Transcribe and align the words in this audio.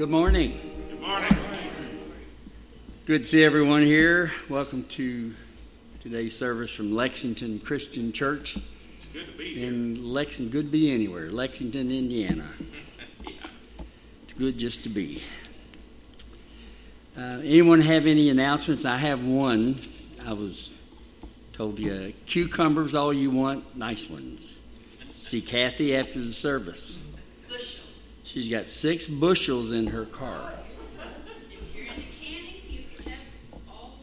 Good 0.00 0.08
morning. 0.08 0.58
Good 0.88 1.00
morning. 1.02 1.36
Good 3.04 3.24
to 3.24 3.28
see 3.28 3.44
everyone 3.44 3.82
here. 3.82 4.32
Welcome 4.48 4.84
to 4.84 5.34
today's 6.00 6.34
service 6.34 6.70
from 6.70 6.94
Lexington 6.94 7.58
Christian 7.60 8.10
Church 8.10 8.56
It's 8.56 9.06
good 9.12 9.26
to 9.26 9.36
be 9.36 9.56
here. 9.56 9.68
in 9.68 10.10
Lexington. 10.10 10.50
Good 10.50 10.68
to 10.68 10.72
be 10.72 10.90
anywhere. 10.90 11.30
Lexington, 11.30 11.90
Indiana. 11.90 12.48
It's 14.22 14.32
good 14.38 14.56
just 14.56 14.84
to 14.84 14.88
be. 14.88 15.22
Uh, 17.14 17.42
anyone 17.44 17.82
have 17.82 18.06
any 18.06 18.30
announcements? 18.30 18.86
I 18.86 18.96
have 18.96 19.26
one. 19.26 19.78
I 20.26 20.32
was 20.32 20.70
told 21.52 21.78
you 21.78 22.14
cucumbers 22.24 22.94
all 22.94 23.12
you 23.12 23.30
want, 23.30 23.76
nice 23.76 24.08
ones. 24.08 24.54
See 25.12 25.42
Kathy 25.42 25.94
after 25.94 26.20
the 26.20 26.32
service. 26.32 26.96
She's 28.32 28.48
got 28.48 28.66
six 28.68 29.08
bushels 29.08 29.72
in 29.72 29.88
her 29.88 30.04
car. 30.06 30.52
If 31.50 31.74
you're 31.74 31.84
into 31.84 32.02
canning, 32.22 32.60
you 32.68 32.84
can 32.96 33.12
have 33.12 33.18
all 33.68 33.98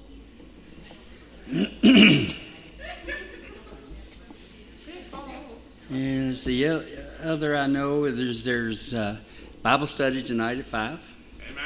And 5.89 6.35
the 6.35 6.83
other 7.23 7.55
I 7.55 7.67
know 7.67 8.03
is 8.03 8.17
there's, 8.17 8.43
there's 8.43 8.93
uh, 8.93 9.15
Bible 9.61 9.87
study 9.87 10.21
tonight 10.21 10.57
at 10.57 10.65
5, 10.65 11.15
Amen. 11.49 11.63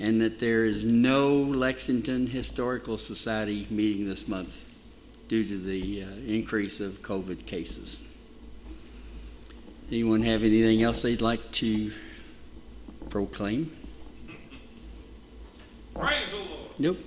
and 0.00 0.20
that 0.22 0.40
there 0.40 0.64
is 0.64 0.84
no 0.84 1.36
Lexington 1.36 2.26
Historical 2.26 2.98
Society 2.98 3.68
meeting 3.70 4.04
this 4.04 4.26
month 4.26 4.64
due 5.28 5.44
to 5.44 5.58
the 5.58 6.02
uh, 6.02 6.08
increase 6.26 6.80
of 6.80 7.02
COVID 7.02 7.46
cases. 7.46 8.00
Anyone 9.88 10.22
have 10.22 10.42
anything 10.42 10.82
else 10.82 11.02
they'd 11.02 11.20
like 11.20 11.52
to 11.52 11.92
proclaim? 13.08 13.70
Praise 15.94 16.30
the 16.30 16.36
Lord. 16.38 16.48
Nope. 16.78 16.98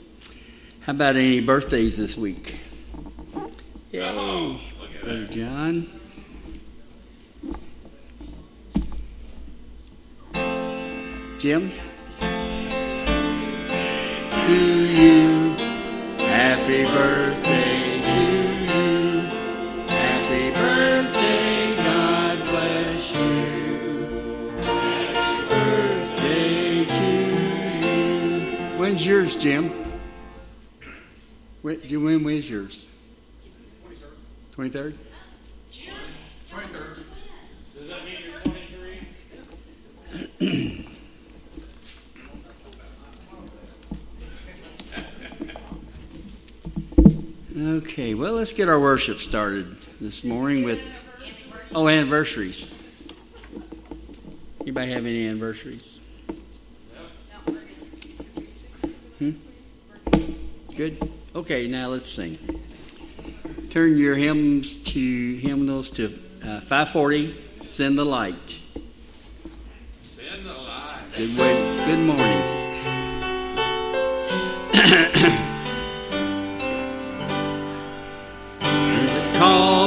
How 0.82 0.94
about 0.94 1.18
any 1.18 1.42
birthdays 1.42 1.98
this 1.98 2.16
week? 2.18 2.56
Yay. 3.92 4.02
Oh, 4.02 4.60
look 4.80 4.90
at 4.96 5.04
Brother 5.04 5.26
that. 5.26 5.32
John. 5.32 5.90
Jim? 11.38 11.72
To 14.46 14.56
you, 14.56 15.56
happy 16.18 16.84
birthday 16.86 17.29
When's 29.00 29.08
yours, 29.08 29.38
Jim? 29.38 29.72
When, 31.62 31.80
when 31.80 32.22
was 32.22 32.50
yours? 32.50 32.86
23rd? 34.58 34.94
Does 37.78 37.88
that 37.88 38.04
mean 38.04 38.18
you're 38.26 38.40
23? 40.38 40.86
Okay, 47.58 48.14
well, 48.14 48.34
let's 48.34 48.52
get 48.54 48.68
our 48.68 48.80
worship 48.80 49.20
started 49.20 49.78
this 50.02 50.24
morning 50.26 50.64
with 50.64 50.82
oh 51.74 51.88
anniversaries. 51.88 52.72
Anybody 54.62 54.92
have 54.92 55.06
any 55.06 55.28
anniversaries? 55.28 56.00
Good. 60.80 60.98
Okay, 61.36 61.68
now 61.68 61.90
let's 61.90 62.10
sing. 62.10 62.38
Turn 63.70 63.98
your 63.98 64.16
hymns 64.16 64.78
to 64.78 65.36
hymnals 65.36 65.90
to 65.90 66.06
uh, 66.42 66.62
540. 66.62 67.36
Send 67.64 68.00
the 68.00 68.06
light. 68.06 68.58
Send 70.04 70.46
the 70.46 70.54
light. 70.54 70.96
Good 71.18 71.38
way. 71.38 71.54
Good 71.86 72.00
morning. 72.00 72.44
call 79.38 79.79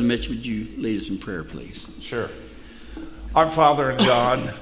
Brother 0.00 0.08
Mitch, 0.08 0.30
would 0.30 0.46
you 0.46 0.66
lead 0.78 0.98
us 0.98 1.10
in 1.10 1.18
prayer, 1.18 1.44
please? 1.44 1.86
Sure. 2.00 2.30
Our 3.34 3.46
Father 3.46 3.90
and 3.90 3.98
God, 3.98 4.54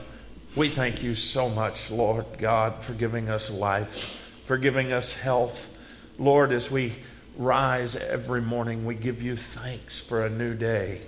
we 0.57 0.67
thank 0.67 1.01
you 1.05 1.15
so 1.15 1.49
much, 1.49 1.93
Lord 1.93 2.27
God, 2.39 2.83
for 2.83 2.93
giving 2.93 3.29
us 3.29 3.49
life, 3.49 4.19
for 4.47 4.59
giving 4.59 4.93
us 4.93 5.13
health. 5.13 5.79
Lord, 6.19 6.51
as 6.51 6.73
we 6.73 6.93
rise 7.37 7.95
every 7.95 8.41
morning, 8.41 8.85
we 8.85 8.97
give 8.97 9.23
you 9.23 9.37
thanks 9.37 10.01
for 10.01 10.27
a 10.27 10.29
new 10.29 10.55
day. 10.55 11.03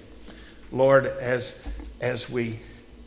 Lord, 0.71 1.07
as, 1.07 1.59
as 2.01 2.31
we 2.31 2.61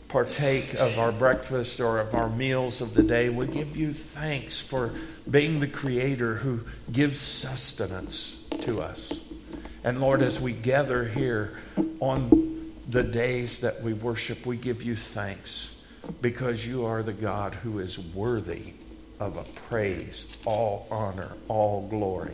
partake 0.09 0.73
of 0.73 0.99
our 0.99 1.13
breakfast 1.13 1.79
or 1.79 1.99
of 1.99 2.13
our 2.15 2.29
meals 2.29 2.81
of 2.81 2.95
the 2.95 3.03
day, 3.03 3.29
we 3.29 3.47
give 3.47 3.77
you 3.77 3.93
thanks 3.93 4.59
for 4.59 4.91
being 5.31 5.61
the 5.61 5.67
Creator 5.67 6.35
who 6.35 6.65
gives 6.91 7.17
sustenance 7.21 8.35
to 8.59 8.81
us. 8.81 9.21
And 9.83 9.99
Lord, 9.99 10.21
as 10.21 10.39
we 10.39 10.53
gather 10.53 11.05
here 11.05 11.57
on 11.99 12.73
the 12.87 13.03
days 13.03 13.59
that 13.59 13.83
we 13.83 13.93
worship, 13.93 14.45
we 14.45 14.55
give 14.55 14.81
you 14.83 14.95
thanks 14.95 15.75
because 16.21 16.65
you 16.65 16.85
are 16.85 17.03
the 17.03 17.13
God 17.13 17.53
who 17.55 17.79
is 17.79 17.99
worthy 17.99 18.73
of 19.19 19.37
a 19.37 19.43
praise, 19.67 20.37
all 20.45 20.87
honor, 20.89 21.31
all 21.47 21.87
glory. 21.87 22.33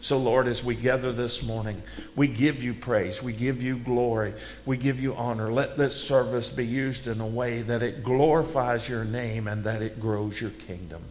So, 0.00 0.18
Lord, 0.18 0.46
as 0.46 0.62
we 0.62 0.74
gather 0.74 1.12
this 1.12 1.42
morning, 1.42 1.82
we 2.14 2.28
give 2.28 2.62
you 2.62 2.74
praise, 2.74 3.22
we 3.22 3.32
give 3.32 3.62
you 3.62 3.76
glory, 3.76 4.34
we 4.64 4.76
give 4.76 5.00
you 5.00 5.14
honor. 5.14 5.50
Let 5.50 5.76
this 5.76 6.00
service 6.00 6.50
be 6.50 6.66
used 6.66 7.06
in 7.06 7.20
a 7.20 7.26
way 7.26 7.62
that 7.62 7.82
it 7.82 8.04
glorifies 8.04 8.88
your 8.88 9.04
name 9.04 9.48
and 9.48 9.64
that 9.64 9.82
it 9.82 10.00
grows 10.00 10.40
your 10.40 10.50
kingdom. 10.50 11.02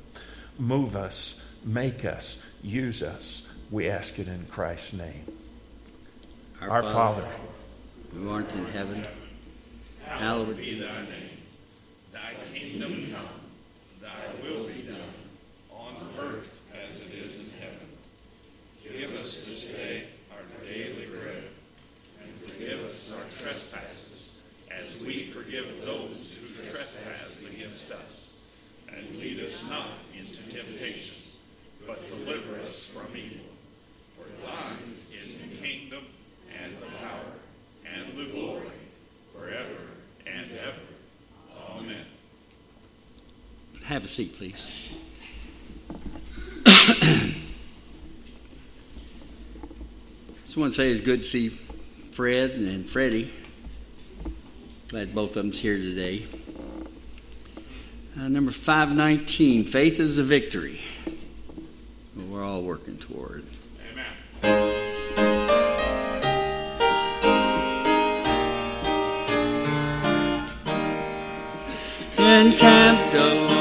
Move 0.57 0.95
us, 0.95 1.41
make 1.63 2.05
us, 2.05 2.39
use 2.61 3.03
us. 3.03 3.47
We 3.69 3.89
ask 3.89 4.19
it 4.19 4.27
in 4.27 4.45
Christ's 4.45 4.93
name. 4.93 5.25
Our 6.61 6.81
Father, 6.83 7.25
who 8.13 8.29
art 8.31 8.51
in 8.53 8.65
heaven, 8.65 9.05
hallowed 10.03 10.57
be 10.57 10.79
thy 10.79 11.01
name. 11.03 11.37
Thy 12.11 12.33
kingdom 12.53 13.13
come, 13.13 13.29
thy 14.01 14.25
will 14.43 14.65
be 14.65 14.81
done, 14.81 14.97
on 15.71 15.95
earth 16.19 16.59
as 16.73 16.97
it 16.97 17.13
is 17.13 17.35
in 17.35 17.51
heaven. 17.61 17.87
Give 18.83 19.15
us 19.15 19.45
this 19.45 19.65
day 19.65 20.07
our 20.31 20.65
daily 20.65 21.05
bread, 21.05 21.43
and 22.21 22.51
forgive 22.51 22.83
us 22.85 23.13
our 23.13 23.23
trespasses, 23.39 24.39
as 24.71 24.99
we 24.99 25.27
forgive 25.27 25.85
those 25.85 26.35
who 26.41 26.63
trespass 26.63 27.43
against 27.49 27.91
us. 27.91 28.31
And 28.93 29.19
lead 29.19 29.39
us 29.41 29.63
not 29.69 29.89
into 30.17 30.41
temptation, 30.51 31.15
but 31.85 32.01
deliver 32.09 32.59
us 32.61 32.85
from 32.85 33.15
evil. 33.15 33.45
For 34.17 34.27
thine 34.45 34.95
is 35.13 35.37
the 35.37 35.55
kingdom, 35.57 36.03
and 36.63 36.75
the 36.81 36.85
power, 36.97 37.33
and 37.85 38.17
the 38.17 38.31
glory, 38.31 38.65
forever 39.33 39.81
and 40.25 40.51
ever. 40.51 40.81
Amen. 41.69 42.05
Have 43.87 44.03
a 44.03 44.07
seat, 44.09 44.35
please. 44.37 44.67
Someone 50.45 50.73
say 50.73 50.91
it's 50.91 50.99
good 50.99 51.21
to 51.21 51.25
see 51.25 51.47
Fred 51.47 52.51
and 52.51 52.85
Freddie. 52.85 53.31
Glad 54.89 55.15
both 55.15 55.29
of 55.29 55.35
them's 55.35 55.61
here 55.61 55.77
today. 55.77 56.25
Uh, 58.19 58.27
number 58.27 58.51
519, 58.51 59.63
faith 59.63 60.01
is 60.01 60.17
a 60.17 60.23
victory. 60.23 60.81
We're 62.13 62.43
all 62.43 62.63
working 62.63 62.97
toward. 62.97 63.45
Amen. 63.89 64.05
Encamped 72.47 73.13
along 73.15 73.56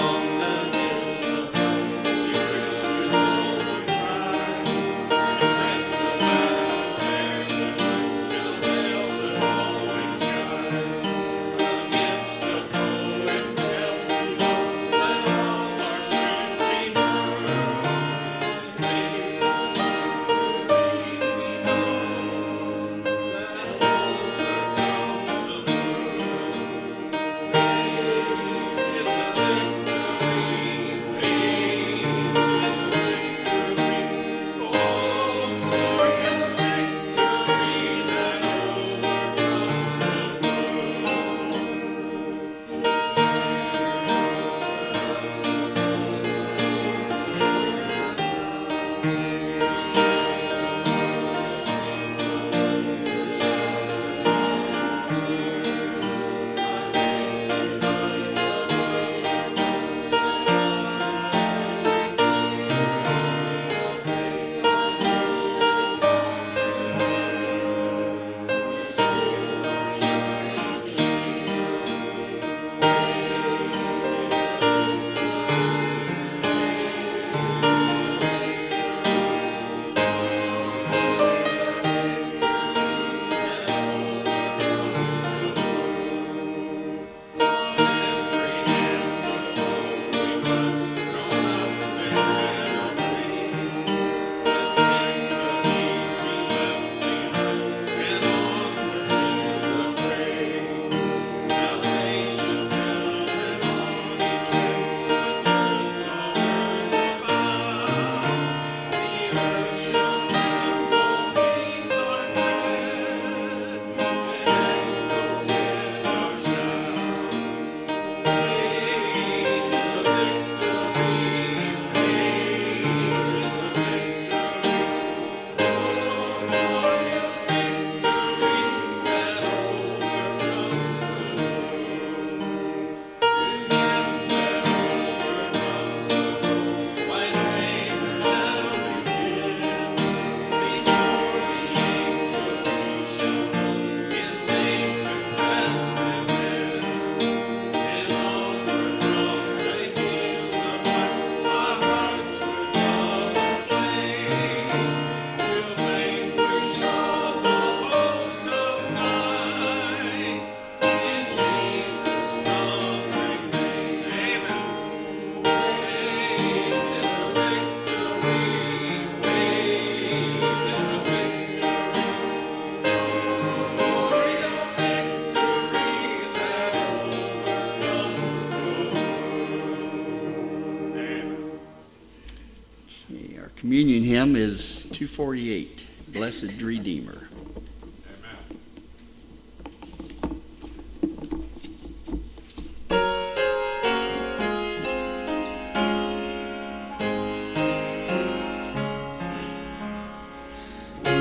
hymn 184.06 184.36
is 184.36 184.84
248, 184.92 185.84
Blessed 186.12 186.62
Redeemer. 186.62 187.26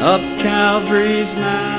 Up 0.02 0.22
Calvary's 0.38 1.34
Mount. 1.34 1.75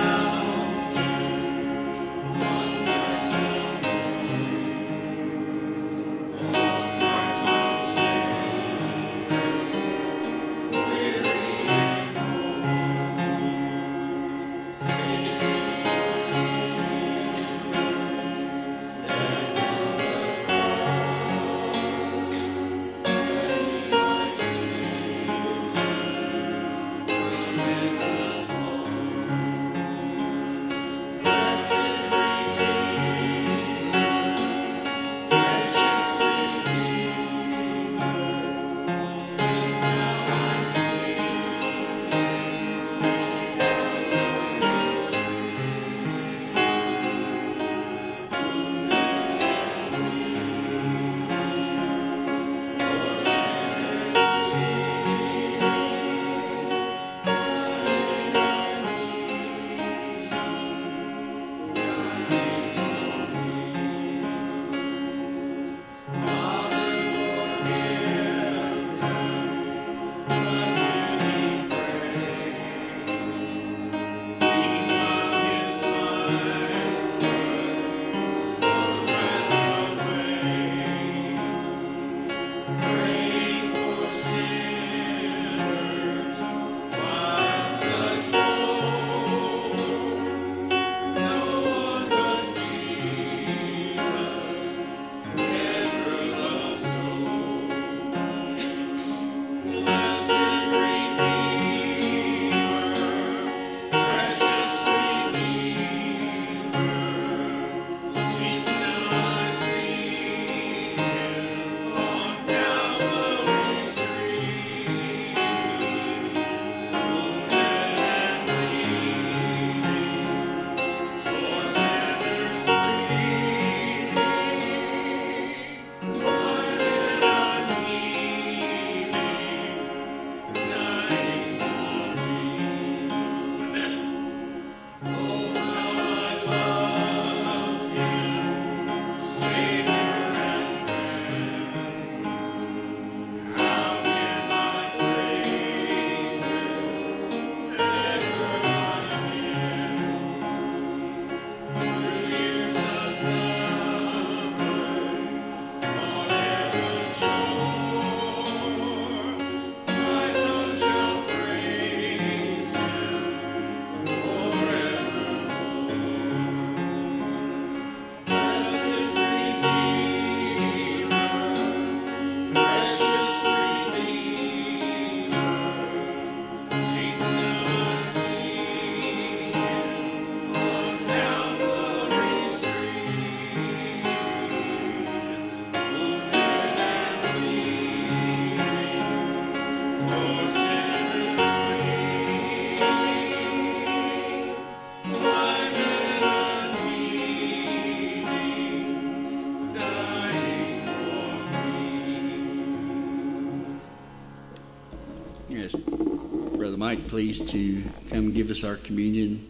Please 207.08 207.40
to 207.50 207.82
come 208.10 208.32
give 208.32 208.50
us 208.50 208.64
our 208.64 208.76
communion 208.76 209.48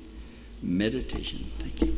meditation. 0.63 1.51
Thank 1.59 1.81
you. 1.81 1.97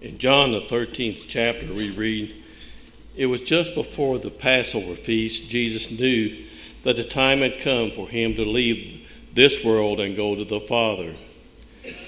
In 0.00 0.18
John, 0.18 0.52
the 0.52 0.60
13th 0.60 1.26
chapter, 1.28 1.72
we 1.72 1.90
read, 1.90 2.34
It 3.16 3.26
was 3.26 3.42
just 3.42 3.74
before 3.74 4.18
the 4.18 4.30
Passover 4.30 4.94
feast, 4.94 5.48
Jesus 5.48 5.90
knew 5.90 6.36
that 6.82 6.96
the 6.96 7.04
time 7.04 7.40
had 7.40 7.60
come 7.60 7.90
for 7.90 8.08
him 8.08 8.34
to 8.36 8.44
leave 8.44 9.10
this 9.32 9.64
world 9.64 10.00
and 10.00 10.16
go 10.16 10.34
to 10.34 10.44
the 10.44 10.60
Father. 10.60 11.14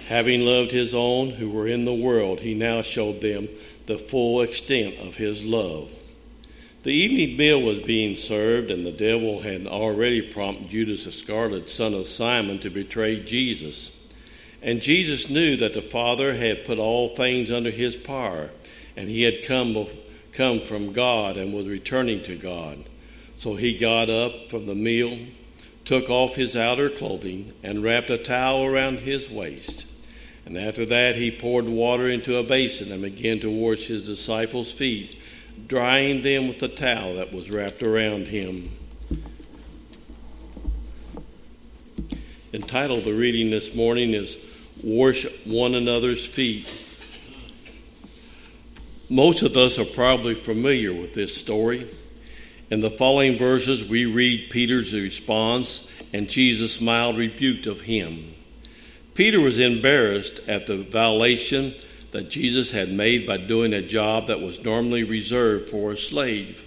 Having 0.08 0.46
loved 0.46 0.70
his 0.70 0.94
own 0.94 1.28
who 1.28 1.50
were 1.50 1.68
in 1.68 1.84
the 1.84 1.92
world, 1.92 2.40
he 2.40 2.54
now 2.54 2.80
showed 2.80 3.20
them 3.20 3.46
the 3.84 3.98
full 3.98 4.40
extent 4.40 4.96
of 5.00 5.16
his 5.16 5.44
love. 5.44 5.90
The 6.82 6.94
evening 6.94 7.36
meal 7.36 7.60
was 7.60 7.80
being 7.80 8.16
served, 8.16 8.70
and 8.70 8.86
the 8.86 8.90
devil 8.90 9.40
had 9.40 9.66
already 9.66 10.22
prompted 10.22 10.70
Judas 10.70 11.06
Iscariot, 11.06 11.68
son 11.68 11.92
of 11.92 12.06
Simon, 12.06 12.58
to 12.60 12.70
betray 12.70 13.20
Jesus. 13.22 13.92
And 14.62 14.80
Jesus 14.80 15.28
knew 15.28 15.58
that 15.58 15.74
the 15.74 15.82
Father 15.82 16.32
had 16.32 16.64
put 16.64 16.78
all 16.78 17.08
things 17.08 17.52
under 17.52 17.70
his 17.70 17.94
power, 17.94 18.48
and 18.96 19.10
he 19.10 19.24
had 19.24 19.44
come, 19.44 19.88
come 20.32 20.62
from 20.62 20.94
God 20.94 21.36
and 21.36 21.52
was 21.52 21.68
returning 21.68 22.22
to 22.22 22.34
God. 22.34 22.82
So 23.36 23.56
he 23.56 23.76
got 23.76 24.08
up 24.08 24.48
from 24.48 24.64
the 24.64 24.74
meal, 24.74 25.18
took 25.84 26.08
off 26.08 26.34
his 26.34 26.56
outer 26.56 26.88
clothing, 26.88 27.52
and 27.62 27.82
wrapped 27.82 28.08
a 28.08 28.16
towel 28.16 28.64
around 28.64 29.00
his 29.00 29.28
waist. 29.28 29.84
And 30.48 30.56
after 30.56 30.84
that, 30.86 31.14
he 31.14 31.30
poured 31.30 31.66
water 31.66 32.08
into 32.08 32.38
a 32.38 32.42
basin 32.42 32.90
and 32.90 33.02
began 33.02 33.38
to 33.40 33.50
wash 33.50 33.86
his 33.86 34.06
disciples' 34.06 34.72
feet, 34.72 35.20
drying 35.68 36.22
them 36.22 36.48
with 36.48 36.58
the 36.58 36.68
towel 36.68 37.16
that 37.16 37.32
was 37.32 37.50
wrapped 37.50 37.82
around 37.82 38.28
him. 38.28 38.72
entitled 42.54 43.04
the 43.04 43.12
reading 43.12 43.50
this 43.50 43.74
morning 43.74 44.14
is 44.14 44.38
Wash 44.82 45.26
One 45.44 45.74
Another's 45.74 46.26
Feet. 46.26 46.66
Most 49.10 49.42
of 49.42 49.54
us 49.54 49.78
are 49.78 49.84
probably 49.84 50.34
familiar 50.34 50.94
with 50.94 51.12
this 51.12 51.36
story. 51.36 51.86
In 52.70 52.80
the 52.80 52.90
following 52.90 53.36
verses, 53.36 53.84
we 53.84 54.06
read 54.06 54.48
Peter's 54.48 54.94
response 54.94 55.86
and 56.14 56.26
Jesus' 56.26 56.80
mild 56.80 57.18
rebuke 57.18 57.66
of 57.66 57.82
him. 57.82 58.34
Peter 59.18 59.40
was 59.40 59.58
embarrassed 59.58 60.38
at 60.46 60.66
the 60.66 60.76
violation 60.76 61.74
that 62.12 62.30
Jesus 62.30 62.70
had 62.70 62.92
made 62.92 63.26
by 63.26 63.36
doing 63.36 63.72
a 63.72 63.82
job 63.82 64.28
that 64.28 64.40
was 64.40 64.62
normally 64.62 65.02
reserved 65.02 65.68
for 65.68 65.90
a 65.90 65.96
slave, 65.96 66.64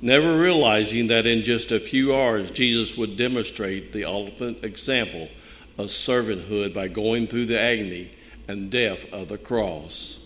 never 0.00 0.38
realizing 0.38 1.08
that 1.08 1.26
in 1.26 1.42
just 1.42 1.72
a 1.72 1.80
few 1.80 2.14
hours 2.14 2.52
Jesus 2.52 2.96
would 2.96 3.16
demonstrate 3.16 3.92
the 3.92 4.04
ultimate 4.04 4.62
example 4.62 5.28
of 5.76 5.88
servanthood 5.88 6.72
by 6.72 6.86
going 6.86 7.26
through 7.26 7.46
the 7.46 7.58
agony 7.58 8.12
and 8.46 8.70
death 8.70 9.04
of 9.12 9.26
the 9.26 9.36
cross. 9.36 10.20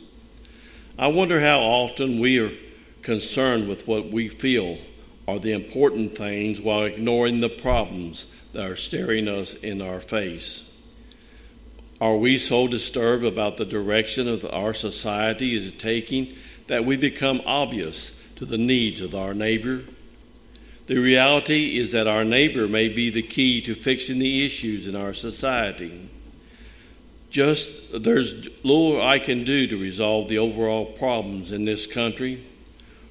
I 0.99 1.07
wonder 1.07 1.41
how 1.41 1.61
often 1.61 2.21
we 2.21 2.39
are 2.39 2.53
concerned 3.01 3.67
with 3.67 3.89
what 3.89 4.11
we 4.11 4.29
feel 4.29 4.77
are 5.27 5.39
the 5.39 5.53
important 5.53 6.19
things 6.19 6.61
while 6.61 6.83
ignoring 6.83 7.41
the 7.41 7.49
problems 7.49 8.27
that 8.53 8.71
are 8.71 8.77
staring 8.77 9.27
us 9.27 9.55
in 9.55 9.81
our 9.81 10.03
face. 10.03 10.67
Are 12.01 12.17
we 12.17 12.37
so 12.37 12.69
disturbed 12.69 13.25
about 13.25 13.57
the 13.57 13.65
direction 13.65 14.29
of 14.29 14.45
our 14.45 14.75
society 14.75 15.57
is 15.57 15.73
taking 15.73 16.35
that 16.67 16.85
we 16.85 16.97
become 16.97 17.41
obvious 17.47 18.13
to 18.37 18.45
the 18.45 18.59
needs 18.59 19.01
of 19.01 19.15
our 19.15 19.33
neighbor? 19.33 19.85
The 20.87 20.99
reality 20.99 21.79
is 21.79 21.93
that 21.93 22.07
our 22.07 22.25
neighbor 22.25 22.69
may 22.69 22.89
be 22.89 23.09
the 23.09 23.23
key 23.23 23.61
to 23.63 23.75
fixing 23.75 24.19
the 24.19 24.45
issues 24.45 24.87
in 24.87 24.95
our 24.95 25.15
society. 25.15 26.11
Just 27.31 27.73
there's 27.93 28.47
little 28.63 29.01
I 29.01 29.19
can 29.19 29.43
do 29.43 29.67
to 29.67 29.77
resolve 29.77 30.29
the 30.29 30.39
overall 30.39 30.85
problems 30.85 31.51
in 31.51 31.65
this 31.65 31.87
country, 31.87 32.47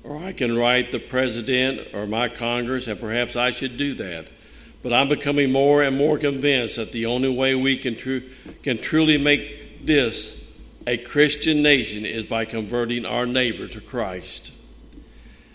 or 0.04 0.24
I 0.24 0.32
can 0.32 0.56
write 0.56 0.92
the 0.92 1.00
president 1.00 1.94
or 1.94 2.06
my 2.06 2.30
Congress, 2.30 2.88
and 2.88 3.00
perhaps 3.00 3.36
I 3.36 3.51
should 3.51 3.77
do 3.77 3.96
that. 3.96 4.27
But 4.86 4.94
I'm 4.94 5.10
becoming 5.10 5.51
more 5.51 5.82
and 5.82 5.98
more 5.98 6.20
convinced 6.20 6.75
that 6.75 6.92
the 6.92 7.08
only 7.08 7.27
way 7.27 7.56
we 7.56 7.75
can, 7.75 7.96
tru- 7.96 8.30
can 8.62 8.77
truly 8.77 9.18
make 9.18 9.84
this 9.84 10.36
a 10.86 10.96
Christian 11.00 11.63
nation 11.63 12.06
is 12.06 12.25
by 12.25 12.46
converting 12.46 13.04
our 13.04 13.25
neighbor 13.25 13.68
to 13.68 13.82
Christ. 13.82 14.54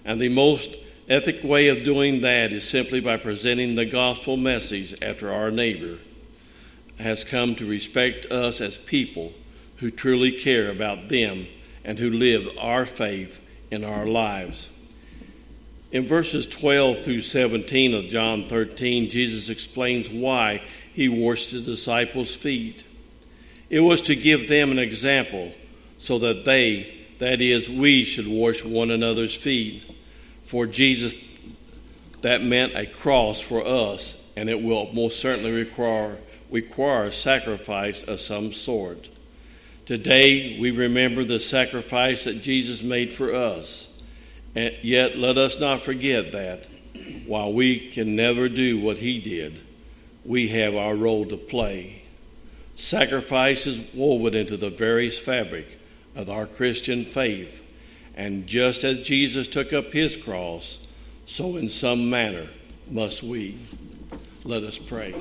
And 0.04 0.20
the 0.20 0.30
most 0.30 0.76
ethic 1.08 1.44
way 1.44 1.68
of 1.68 1.84
doing 1.84 2.22
that 2.22 2.52
is 2.52 2.68
simply 2.68 2.98
by 2.98 3.18
presenting 3.18 3.76
the 3.76 3.86
gospel 3.86 4.36
message 4.36 5.00
after 5.00 5.30
our 5.30 5.52
neighbor 5.52 5.98
has 6.98 7.22
come 7.22 7.54
to 7.54 7.64
respect 7.64 8.26
us 8.32 8.60
as 8.60 8.78
people 8.78 9.32
who 9.76 9.92
truly 9.92 10.32
care 10.32 10.68
about 10.68 11.08
them 11.08 11.46
and 11.84 12.00
who 12.00 12.10
live 12.10 12.48
our 12.58 12.84
faith 12.84 13.44
in 13.70 13.84
our 13.84 14.08
lives. 14.08 14.70
In 15.92 16.06
verses 16.06 16.46
12 16.46 17.04
through 17.04 17.22
17 17.22 17.94
of 17.94 18.06
John 18.06 18.46
13, 18.48 19.10
Jesus 19.10 19.50
explains 19.50 20.08
why 20.08 20.62
he 20.92 21.08
washed 21.08 21.50
the 21.50 21.60
disciples' 21.60 22.36
feet. 22.36 22.84
It 23.68 23.80
was 23.80 24.02
to 24.02 24.14
give 24.14 24.48
them 24.48 24.70
an 24.70 24.78
example 24.78 25.52
so 25.98 26.18
that 26.20 26.44
they, 26.44 27.06
that 27.18 27.40
is, 27.40 27.68
we, 27.68 28.04
should 28.04 28.28
wash 28.28 28.64
one 28.64 28.90
another's 28.92 29.34
feet. 29.34 29.82
For 30.44 30.66
Jesus, 30.66 31.14
that 32.22 32.42
meant 32.42 32.76
a 32.76 32.86
cross 32.86 33.40
for 33.40 33.66
us, 33.66 34.16
and 34.36 34.48
it 34.48 34.62
will 34.62 34.92
most 34.92 35.18
certainly 35.18 35.52
require, 35.52 36.18
require 36.50 37.10
sacrifice 37.10 38.04
of 38.04 38.20
some 38.20 38.52
sort. 38.52 39.08
Today, 39.86 40.56
we 40.60 40.70
remember 40.70 41.24
the 41.24 41.40
sacrifice 41.40 42.24
that 42.24 42.42
Jesus 42.42 42.80
made 42.80 43.12
for 43.12 43.34
us. 43.34 43.89
And 44.54 44.74
yet, 44.82 45.16
let 45.16 45.38
us 45.38 45.60
not 45.60 45.80
forget 45.80 46.32
that 46.32 46.66
while 47.26 47.52
we 47.52 47.90
can 47.90 48.16
never 48.16 48.48
do 48.48 48.80
what 48.80 48.98
he 48.98 49.18
did, 49.18 49.60
we 50.24 50.48
have 50.48 50.74
our 50.74 50.94
role 50.94 51.24
to 51.26 51.36
play. 51.36 52.02
Sacrifice 52.74 53.66
is 53.66 53.80
woven 53.94 54.34
into 54.34 54.56
the 54.56 54.70
very 54.70 55.10
fabric 55.10 55.78
of 56.16 56.28
our 56.28 56.46
Christian 56.46 57.04
faith. 57.04 57.62
And 58.16 58.46
just 58.46 58.84
as 58.84 59.02
Jesus 59.02 59.46
took 59.46 59.72
up 59.72 59.92
his 59.92 60.16
cross, 60.16 60.80
so 61.26 61.56
in 61.56 61.68
some 61.68 62.10
manner 62.10 62.48
must 62.90 63.22
we. 63.22 63.56
Let 64.44 64.62
us 64.62 64.78
pray. 64.78 65.14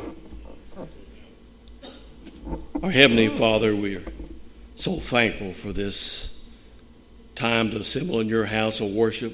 Our 2.82 2.92
Heavenly 2.92 3.28
Father, 3.30 3.76
we 3.76 3.98
are 3.98 4.04
so 4.76 4.98
thankful 4.98 5.54
for 5.54 5.72
this 5.72 6.29
time 7.40 7.72
to 7.72 7.78
assemble 7.78 8.20
in 8.20 8.28
your 8.28 8.46
house 8.46 8.82
of 8.82 8.90
worship. 8.90 9.34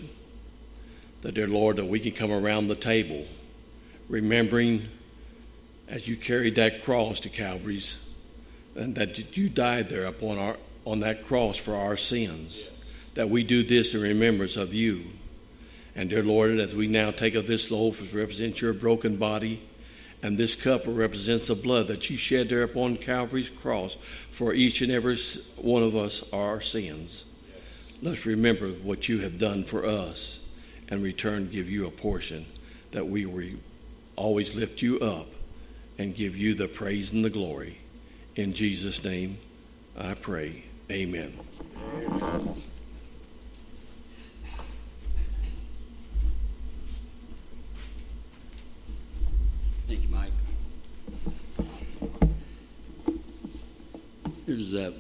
That, 1.22 1.34
dear 1.34 1.48
Lord, 1.48 1.78
that 1.78 1.86
we 1.86 2.00
can 2.00 2.12
come 2.12 2.32
around 2.32 2.68
the 2.68 2.76
table, 2.76 3.26
remembering 4.08 4.88
as 5.88 6.08
you 6.08 6.16
carried 6.16 6.54
that 6.56 6.84
cross 6.84 7.20
to 7.22 7.30
Calvary's, 7.30 7.98
and 8.76 8.94
that 8.94 9.36
you 9.36 9.50
died 9.50 9.90
there 9.90 10.06
upon 10.06 10.38
our 10.38 10.58
on 10.86 11.00
that 11.00 11.26
cross 11.26 11.58
for 11.58 11.74
our 11.74 11.98
sins. 11.98 12.70
That 13.16 13.32
we 13.32 13.44
do 13.44 13.64
this 13.64 13.96
in 13.96 14.02
remembrance 14.02 14.56
of 14.56 14.72
you. 14.72 15.06
And 15.96 16.12
dear 16.12 16.22
Lord, 16.22 16.60
as 16.60 16.76
we 16.76 16.86
now 16.86 17.10
take 17.10 17.34
of 17.34 17.48
this 17.48 17.72
loaf, 17.72 18.02
which 18.02 18.14
represents 18.14 18.62
your 18.62 18.74
broken 18.74 19.16
body, 19.16 19.64
and 20.22 20.38
this 20.38 20.56
cup 20.56 20.84
represents 20.86 21.48
the 21.48 21.56
blood 21.56 21.88
that 21.88 22.08
you 22.12 22.18
shed 22.18 22.50
there 22.50 22.62
upon 22.62 22.98
Calvary's 22.98 23.50
cross 23.50 23.96
for 24.30 24.54
each 24.54 24.84
and 24.84 24.92
every 24.92 25.18
one 25.56 25.82
of 25.82 25.96
us 25.96 26.24
our 26.32 26.62
sins. 26.62 27.26
Let's 28.06 28.28
remember 28.28 28.70
what 28.70 29.10
you 29.10 29.22
have 29.22 29.40
done 29.40 29.64
for 29.64 29.84
us 29.84 30.40
and 30.90 31.02
return 31.02 31.50
give 31.50 31.68
you 31.68 31.88
a 31.88 31.90
portion 31.90 32.46
that 32.92 33.08
we 33.08 33.26
will 33.26 33.58
always 34.16 34.56
lift 34.56 34.84
you 34.84 35.00
up 35.00 35.26
and 35.98 36.14
give 36.14 36.38
you 36.38 36.54
the 36.54 36.68
praise 36.68 37.12
and 37.12 37.26
the 37.26 37.32
glory. 37.32 37.80
In 38.36 38.54
Jesus' 38.54 39.04
name 39.04 39.40
I 39.98 40.14
pray. 40.14 40.66
Amen. 40.92 41.34
Thank 49.88 50.04
you, 50.04 50.10
Mike. 50.12 50.32
There's 54.46 54.76
a 54.76 54.90
uh, 54.90 54.92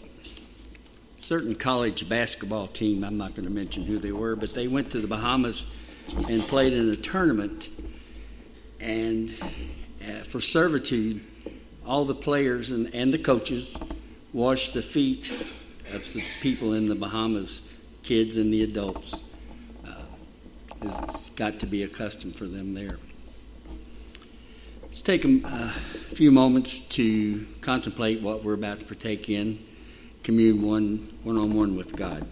certain 1.25 1.55
college 1.55 2.07
basketball 2.07 2.67
team, 2.67 3.03
I'm 3.03 3.17
not 3.17 3.33
going 3.33 3.47
to 3.47 3.51
mention 3.51 3.83
who 3.83 3.97
they 3.97 4.11
were, 4.11 4.35
but 4.35 4.53
they 4.53 4.67
went 4.67 4.91
to 4.91 5.01
the 5.01 5.07
Bahamas 5.07 5.65
and 6.29 6.39
played 6.43 6.71
in 6.71 6.91
a 6.91 6.95
tournament. 6.95 7.67
And 8.79 9.33
uh, 10.07 10.19
for 10.19 10.39
servitude, 10.39 11.21
all 11.83 12.05
the 12.05 12.13
players 12.13 12.69
and, 12.69 12.93
and 12.93 13.11
the 13.11 13.17
coaches 13.17 13.75
washed 14.33 14.75
the 14.75 14.83
feet 14.83 15.31
of 15.93 16.13
the 16.13 16.23
people 16.41 16.75
in 16.75 16.87
the 16.87 16.93
Bahamas, 16.93 17.63
kids 18.03 18.35
and 18.35 18.53
the 18.53 18.61
adults. 18.61 19.19
Uh, 19.83 19.93
it's 20.83 21.29
got 21.29 21.57
to 21.57 21.65
be 21.65 21.81
a 21.81 21.87
custom 21.87 22.33
for 22.33 22.45
them 22.45 22.75
there. 22.75 22.99
Let's 24.83 25.01
take 25.01 25.25
a, 25.25 25.41
a 25.43 25.69
few 26.13 26.31
moments 26.31 26.81
to 26.81 27.47
contemplate 27.61 28.21
what 28.21 28.43
we're 28.43 28.53
about 28.53 28.79
to 28.81 28.85
partake 28.85 29.27
in, 29.27 29.57
commune 30.25 30.59
one 30.59 31.07
one 31.21 31.37
on 31.37 31.53
one 31.53 31.75
with 31.75 31.95
God. 31.95 32.25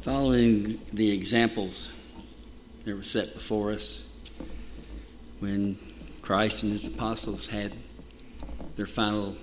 Following 0.00 0.80
the 0.94 1.12
examples 1.12 1.90
that 2.84 2.96
were 2.96 3.02
set 3.02 3.34
before 3.34 3.70
us 3.70 4.02
when 5.40 5.78
Christ 6.22 6.62
and 6.62 6.72
his 6.72 6.86
apostles 6.86 7.46
had 7.46 7.74
their 8.76 8.86
final 8.86 9.36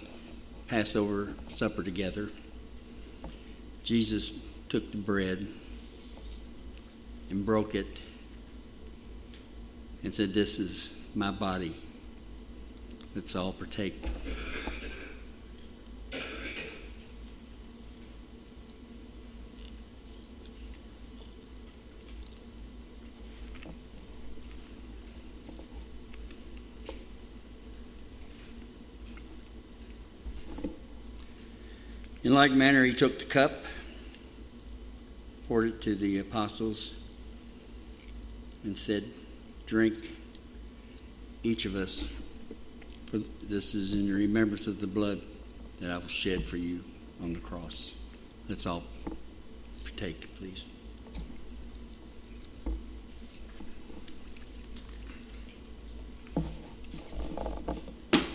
Passover 0.67 1.35
supper 1.47 1.83
together, 1.83 2.31
Jesus 3.83 4.33
took 4.67 4.91
the 4.91 4.97
bread 4.97 5.45
and 7.29 7.45
broke 7.45 7.75
it 7.75 8.01
and 10.01 10.11
said, 10.11 10.33
This 10.33 10.57
is 10.57 10.91
my 11.13 11.29
body, 11.29 11.75
Let's 13.13 13.35
all 13.35 13.53
partake. 13.53 14.03
In 32.27 32.33
like 32.33 32.51
manner, 32.51 32.83
he 32.83 32.93
took 32.93 33.19
the 33.19 33.23
cup, 33.23 33.63
poured 35.47 35.69
it 35.69 35.81
to 35.83 35.95
the 35.95 36.19
apostles, 36.19 36.91
and 38.65 38.77
said, 38.77 39.05
Drink, 39.65 40.11
each 41.41 41.63
of 41.63 41.75
us, 41.75 42.03
for 43.05 43.19
this 43.43 43.73
is 43.73 43.93
in 43.93 44.13
remembrance 44.13 44.67
of 44.67 44.81
the 44.81 44.87
blood 44.87 45.21
that 45.79 45.89
I 45.89 45.99
will 45.99 46.07
shed 46.09 46.45
for 46.45 46.57
you 46.57 46.83
on 47.23 47.31
the 47.31 47.39
cross. 47.39 47.95
Let's 48.49 48.65
all 48.65 48.83
partake, 49.85 50.27
please. 50.35 50.65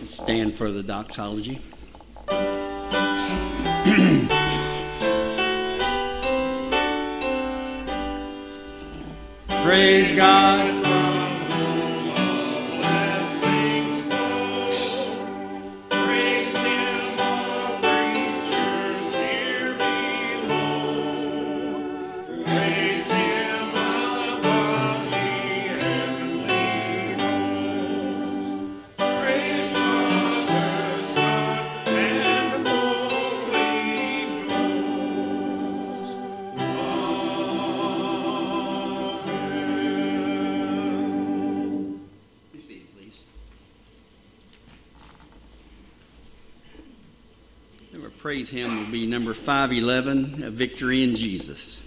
Stand 0.05 0.57
for 0.57 0.71
the 0.71 0.83
doxology. 0.83 1.61
Praise 9.63 10.17
God. 10.17 10.72
Praise 48.33 48.49
hymn 48.49 48.79
will 48.79 48.91
be 48.91 49.07
number 49.07 49.35
511, 49.35 50.45
A 50.45 50.51
Victory 50.51 51.03
in 51.03 51.15
Jesus. 51.15 51.83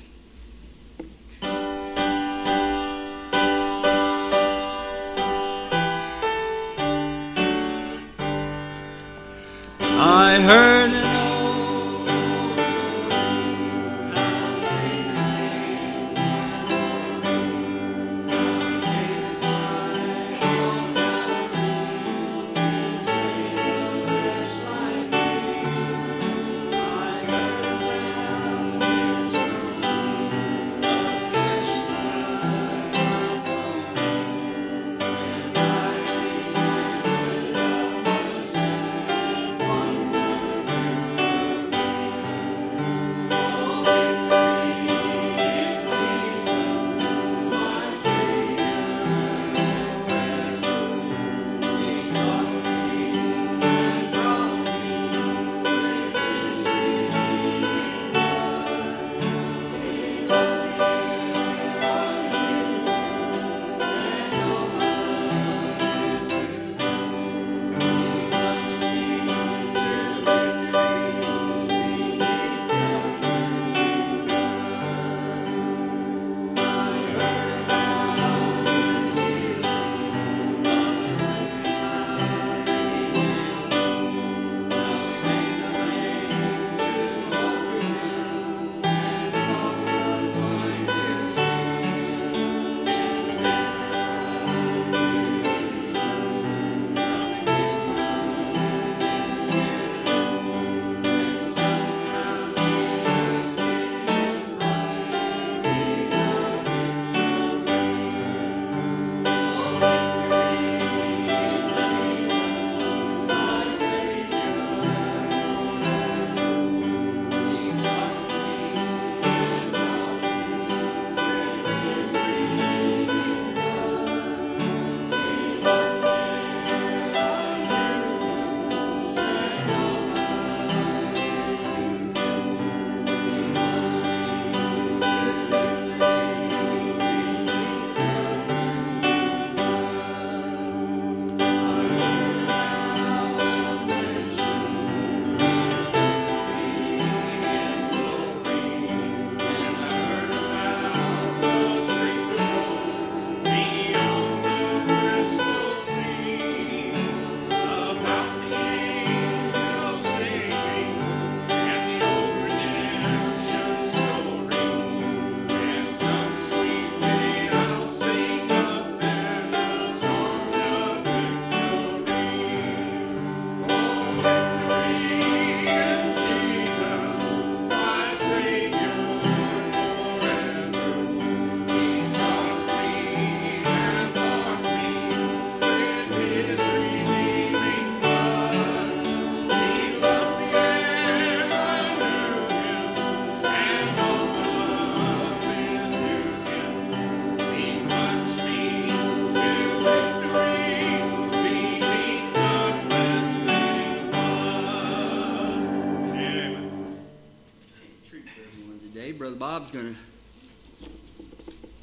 Bob's 209.12 209.70
going 209.70 209.96
to 209.96 210.90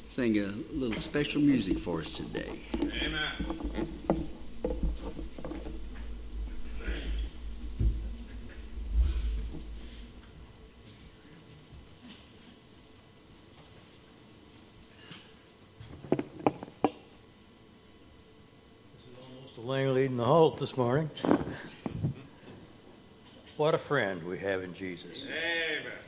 sing 0.05 0.37
a 0.39 0.47
little 0.73 0.99
special 0.99 1.41
music 1.41 1.77
for 1.77 2.01
us 2.01 2.11
today. 2.11 2.59
Amen. 2.75 3.31
Mr. 19.47 19.65
Lang 19.65 19.93
leading 19.93 20.17
the 20.17 20.25
halt 20.25 20.59
this 20.59 20.75
morning. 20.75 21.09
What 23.55 23.73
a 23.73 23.77
friend 23.77 24.21
we 24.23 24.39
have 24.39 24.61
in 24.61 24.73
Jesus. 24.73 25.23
Amen. 25.23 26.02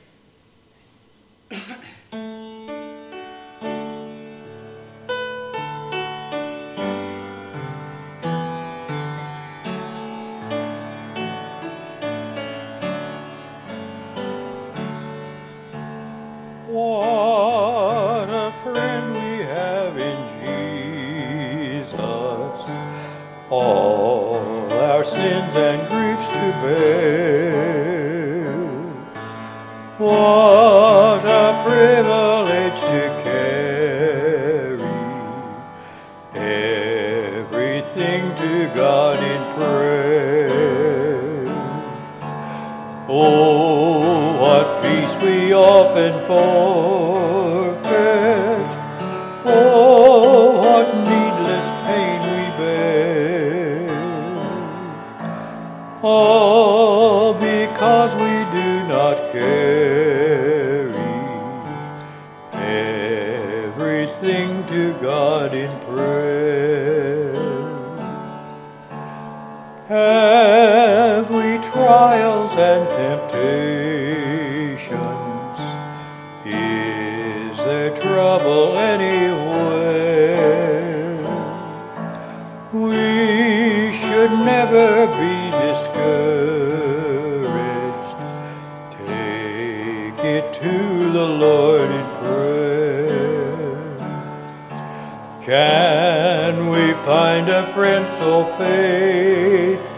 Friend 97.76 98.08
so 98.20 98.46
faithful 98.58 99.94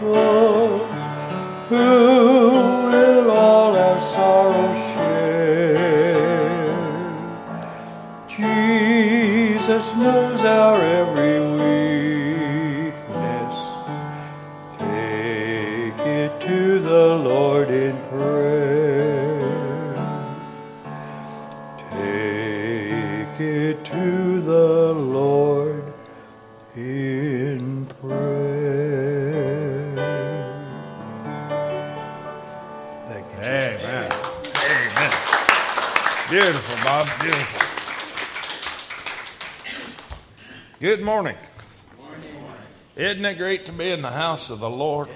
to 43.68 43.72
be 43.72 43.90
in 43.90 44.00
the 44.00 44.10
house 44.10 44.48
of 44.48 44.60
the 44.60 44.70
Lord? 44.70 45.08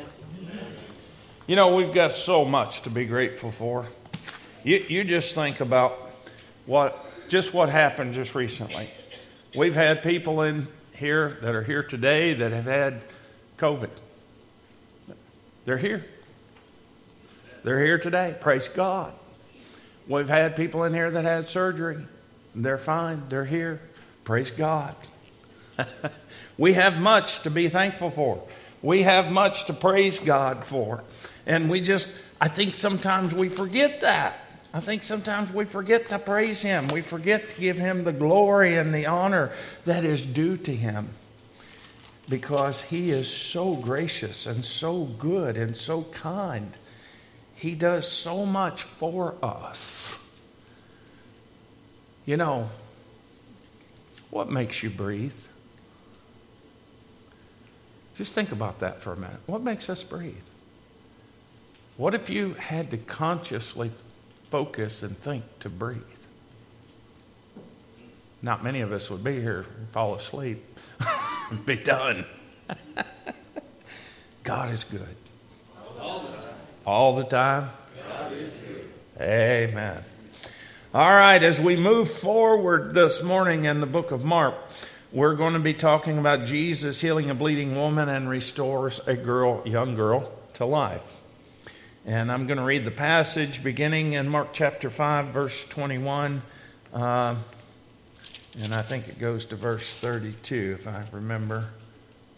You 1.47 1.57
know, 1.57 1.75
we've 1.75 1.95
got 1.95 2.13
so 2.13 2.45
much 2.45 2.83
to 2.83 2.91
be 2.91 3.07
grateful 3.07 3.51
for. 3.51 3.87
You, 4.63 4.85
you 4.91 5.05
just 5.05 5.35
think 5.35 5.61
about 5.61 5.99
what 6.67 7.03
just 7.31 7.55
what 7.55 7.71
happened 7.71 8.13
just 8.13 8.35
recently. 8.35 8.91
We've 9.57 9.75
had 9.75 10.03
people 10.03 10.43
in 10.43 10.69
here 10.93 11.39
that 11.41 11.55
are 11.55 11.63
here 11.63 11.83
today 11.83 12.35
that 12.35 12.53
have 12.53 12.67
had 12.67 13.01
COVID. 13.57 13.89
They're 15.65 15.79
here. 15.79 16.05
They're 17.65 17.83
here 17.83 17.99
today. 17.99 18.37
Praise 18.39 18.69
God. 18.69 19.15
We've 20.07 20.29
had 20.29 20.57
people 20.57 20.85
in 20.85 20.93
here 20.93 21.11
that 21.11 21.25
had 21.25 21.49
surgery. 21.49 22.05
They're 22.55 22.77
fine. 22.77 23.23
They're 23.31 23.47
here. 23.47 23.81
Praise 24.25 24.51
God. 24.51 24.95
we 26.59 26.75
have 26.75 27.01
much 27.01 27.43
to 27.43 27.51
be 27.51 27.69
thankful 27.69 28.11
for. 28.11 28.43
We 28.83 29.03
have 29.03 29.31
much 29.31 29.67
to 29.67 29.73
praise 29.73 30.19
God 30.19 30.65
for. 30.65 31.05
And 31.47 31.71
we 31.71 31.81
just, 31.81 32.11
I 32.41 32.49
think 32.49 32.75
sometimes 32.75 33.35
we 33.35 33.49
forget 33.49 34.01
that. 34.01 34.39
I 34.75 34.81
think 34.81 35.05
sometimes 35.05 35.53
we 35.53 35.65
forget 35.65 36.09
to 36.09 36.19
praise 36.19 36.63
Him. 36.63 36.89
We 36.89 37.03
forget 37.03 37.51
to 37.51 37.61
give 37.61 37.77
Him 37.77 38.05
the 38.05 38.13
glory 38.13 38.77
and 38.77 38.95
the 38.95 39.07
honor 39.07 39.53
that 39.85 40.05
is 40.05 40.25
due 40.25 40.57
to 40.59 40.75
Him 40.75 41.11
because 42.29 42.81
He 42.83 43.11
is 43.11 43.29
so 43.29 43.75
gracious 43.75 44.47
and 44.47 44.65
so 44.65 45.05
good 45.05 45.57
and 45.57 45.77
so 45.77 46.05
kind. 46.05 46.73
He 47.55 47.75
does 47.75 48.11
so 48.11 48.47
much 48.47 48.83
for 48.83 49.35
us. 49.43 50.19
You 52.25 52.37
know, 52.37 52.71
what 54.31 54.51
makes 54.51 54.83
you 54.83 54.91
breathe? 54.91 55.35
Just 58.17 58.35
think 58.35 58.53
about 58.53 58.81
that 58.81 59.01
for 59.01 59.13
a 59.13 59.17
minute. 59.17 59.41
What 59.47 59.63
makes 59.63 59.89
us 59.89 60.05
breathe? 60.05 60.35
What 61.97 62.15
if 62.15 62.31
you 62.31 62.55
had 62.55 62.91
to 62.91 62.97
consciously 62.97 63.91
focus 64.49 65.03
and 65.03 65.19
think 65.19 65.45
to 65.61 65.69
breathe? 65.69 66.03
Not 68.43 68.65
many 68.65 68.81
of 68.81 68.93
us 68.93 69.09
would 69.09 69.23
be 69.23 69.41
here 69.41 69.67
fall 69.93 70.15
asleep 70.15 70.65
be 71.65 71.77
done. 71.77 72.27
God 74.43 74.71
is 74.71 74.85
good. 74.85 75.17
All 76.01 76.21
the 76.21 76.29
time. 76.29 76.55
All 76.85 77.17
the 77.17 77.25
time? 77.25 77.71
Amen. 79.21 80.05
All 80.95 81.11
right, 81.11 81.43
as 81.43 81.61
we 81.61 81.77
move 81.77 82.11
forward 82.11 82.93
this 82.93 83.23
morning 83.23 83.65
in 83.65 83.81
the 83.81 83.87
book 83.87 84.11
of 84.11 84.25
Mark, 84.25 84.55
we're 85.13 85.35
going 85.35 85.53
to 85.53 85.59
be 85.59 85.75
talking 85.75 86.19
about 86.19 86.47
Jesus 86.47 87.01
healing 87.01 87.29
a 87.29 87.35
bleeding 87.35 87.77
woman 87.77 88.09
and 88.09 88.29
restores 88.29 88.99
a 89.07 89.15
girl, 89.15 89.63
young 89.67 89.95
girl, 89.95 90.33
to 90.55 90.65
life. 90.65 91.21
And 92.07 92.33
I'm 92.33 92.47
going 92.47 92.57
to 92.57 92.65
read 92.65 92.87
the 92.87 92.91
passage 92.91 93.63
beginning 93.63 94.15
in 94.15 94.31
Mark 94.31 94.55
chapter 94.55 94.89
5, 94.89 95.27
verse 95.27 95.65
21. 95.65 96.41
Uh, 96.95 97.37
and 98.59 98.73
I 98.73 98.81
think 98.81 99.09
it 99.09 99.19
goes 99.19 99.45
to 99.47 99.57
verse 99.57 99.87
32, 99.97 100.77
if 100.79 100.89
I 100.89 101.05
remember. 101.13 101.69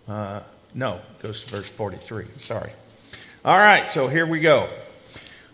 Uh, 0.09 0.41
no, 0.75 0.95
it 0.97 1.23
goes 1.23 1.45
to 1.45 1.57
verse 1.57 1.69
43. 1.69 2.27
Sorry. 2.39 2.73
All 3.45 3.57
right, 3.57 3.87
so 3.87 4.09
here 4.09 4.27
we 4.27 4.41
go. 4.41 4.69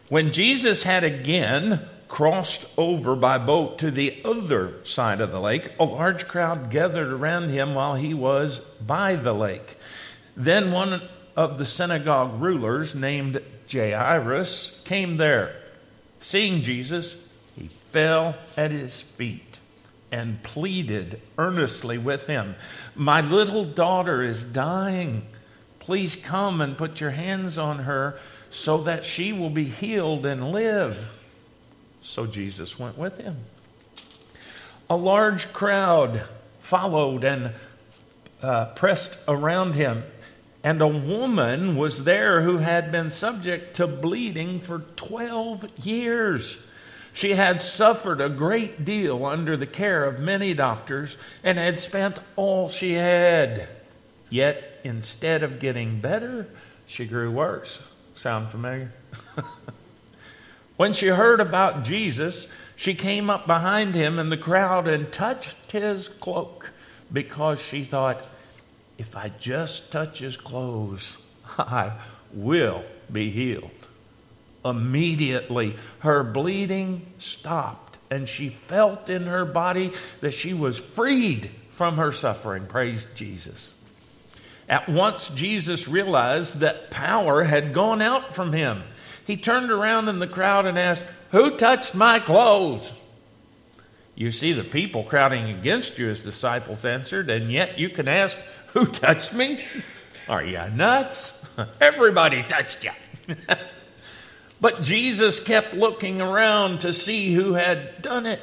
When 0.09 0.33
Jesus 0.33 0.83
had 0.83 1.05
again 1.05 1.87
crossed 2.11 2.67
over 2.77 3.15
by 3.15 3.39
boat 3.39 3.79
to 3.79 3.89
the 3.91 4.21
other 4.25 4.85
side 4.85 5.21
of 5.21 5.31
the 5.31 5.41
lake, 5.41 5.71
a 5.79 5.85
large 5.85 6.27
crowd 6.27 6.69
gathered 6.69 7.11
around 7.13 7.49
him 7.49 7.73
while 7.73 7.95
he 7.95 8.13
was 8.13 8.59
by 8.85 9.15
the 9.15 9.33
lake. 9.33 9.77
Then 10.37 10.73
one 10.73 11.03
of 11.37 11.57
the 11.57 11.65
synagogue 11.65 12.43
rulers, 12.43 12.97
named 12.97 13.41
Jairus, 13.73 14.77
came 14.85 15.19
there. 15.19 15.55
Seeing 16.19 16.63
Jesus, 16.63 17.17
he 17.57 17.69
fell 17.69 18.35
at 18.57 18.73
his 18.73 19.03
feet 19.03 19.61
and 20.11 20.43
pleaded 20.43 21.23
earnestly 21.39 21.97
with 21.97 22.27
him, 22.27 22.57
My 22.97 23.21
little 23.21 23.65
daughter 23.65 24.21
is 24.21 24.45
dying. 24.45 25.27
Please 25.79 26.17
come 26.17 26.61
and 26.61 26.77
put 26.77 27.01
your 27.01 27.13
hands 27.13 27.57
on 27.57 27.81
her 27.81 28.19
so 28.51 28.79
that 28.79 29.05
she 29.05 29.33
will 29.33 29.49
be 29.49 29.65
healed 29.65 30.27
and 30.27 30.51
live. 30.51 31.20
So 32.03 32.27
Jesus 32.27 32.79
went 32.79 32.99
with 32.99 33.19
him. 33.19 33.37
A 34.89 34.97
large 34.97 35.53
crowd 35.53 36.23
followed 36.59 37.25
and 37.25 37.53
uh, 38.43 38.67
pressed 38.67 39.17
around 39.29 39.75
him. 39.75 40.05
And 40.63 40.83
a 40.83 40.87
woman 40.87 41.77
was 41.77 42.05
there 42.05 42.43
who 42.43 42.59
had 42.59 42.93
been 42.93 43.11
subject 43.11 43.75
to 43.77 43.87
bleeding 43.87 44.59
for 44.59 44.81
12 44.97 45.87
years. 45.87 46.59
She 47.13 47.35
had 47.35 47.63
suffered 47.63 48.21
a 48.21 48.29
great 48.29 48.85
deal 48.85 49.25
under 49.25 49.57
the 49.57 49.67
care 49.67 50.05
of 50.05 50.21
many 50.21 50.55
doctors 50.55 51.17
and 51.43 51.59
had 51.59 51.79
spent 51.79 52.19
all 52.37 52.69
she 52.69 52.93
had. 52.95 53.69
Yet, 54.29 54.81
instead 54.85 55.43
of 55.43 55.59
getting 55.59 56.01
better, 56.01 56.47
she 56.87 57.07
grew 57.07 57.31
worse. 57.31 57.81
Sound 58.15 58.51
familiar? 58.51 58.93
when 60.81 60.95
she 60.95 61.09
heard 61.09 61.41
about 61.41 61.85
Jesus, 61.85 62.49
she 62.75 62.95
came 62.95 63.29
up 63.29 63.47
behind 63.47 63.95
him 63.95 64.19
in 64.19 64.31
the 64.31 64.37
crowd 64.39 64.89
and 64.89 65.13
touched 65.13 65.73
his 65.73 66.09
cloak 66.09 66.71
because 67.13 67.61
she 67.61 67.85
thought, 67.85 68.25
if 68.97 69.15
I 69.15 69.31
just 69.39 69.93
touch 69.93 70.21
his 70.21 70.39
clothes, 70.39 71.19
I 71.59 71.99
will 72.33 72.83
be 73.13 73.29
healed. 73.29 73.89
Immediately, 74.65 75.77
her 75.99 76.23
bleeding 76.25 77.05
stopped, 77.19 77.99
and 78.11 78.27
she 78.27 78.49
felt 78.49 79.11
in 79.11 79.25
her 79.25 79.45
body 79.45 79.93
that 80.21 80.33
she 80.33 80.55
was 80.55 80.79
freed 80.79 81.51
from 81.69 81.99
her 81.99 82.11
suffering. 82.11 82.65
Praise 82.65 83.05
Jesus. 83.15 83.75
At 84.67 84.89
once, 84.89 85.29
Jesus 85.29 85.89
realized 85.89 86.61
that 86.61 86.91
power 86.91 87.45
had 87.45 87.75
gone 87.75 88.01
out 88.01 88.35
from 88.35 88.55
him. 88.55 88.83
He 89.31 89.37
turned 89.37 89.71
around 89.71 90.09
in 90.09 90.19
the 90.19 90.27
crowd 90.27 90.67
and 90.67 90.77
asked, 90.77 91.05
Who 91.31 91.57
touched 91.57 91.95
my 91.95 92.19
clothes? 92.19 92.93
You 94.17 94.33
see 94.33 94.53
the 94.53 94.65
people 94.65 95.05
crowding 95.05 95.49
against 95.57 96.01
you, 96.01 96.09
his 96.09 96.21
disciples 96.21 96.85
answered, 96.85 97.31
and 97.31 97.49
yet 97.49 97.79
you 97.79 97.91
can 97.91 98.09
ask, 98.09 98.37
Who 98.73 98.87
touched 98.87 99.33
me? 99.33 99.65
Are 100.29 100.43
you 100.43 100.59
nuts? 100.71 101.41
Everybody 101.81 102.43
touched 102.43 102.83
you. 102.83 102.91
but 104.61 104.83
Jesus 104.83 105.39
kept 105.39 105.75
looking 105.75 106.21
around 106.21 106.81
to 106.81 106.93
see 106.93 107.33
who 107.33 107.55
had 107.55 108.03
done 108.03 108.27
it. 108.27 108.41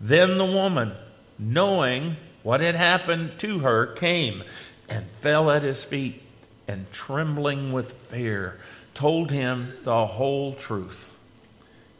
Then 0.00 0.38
the 0.38 0.46
woman, 0.46 0.92
knowing 1.36 2.16
what 2.44 2.60
had 2.60 2.76
happened 2.76 3.40
to 3.40 3.58
her, 3.58 3.86
came 3.86 4.44
and 4.88 5.10
fell 5.10 5.50
at 5.50 5.64
his 5.64 5.82
feet 5.82 6.22
and, 6.68 6.88
trembling 6.92 7.72
with 7.72 7.92
fear, 7.92 8.60
told 9.00 9.30
him 9.30 9.72
the 9.84 10.04
whole 10.04 10.52
truth. 10.52 11.16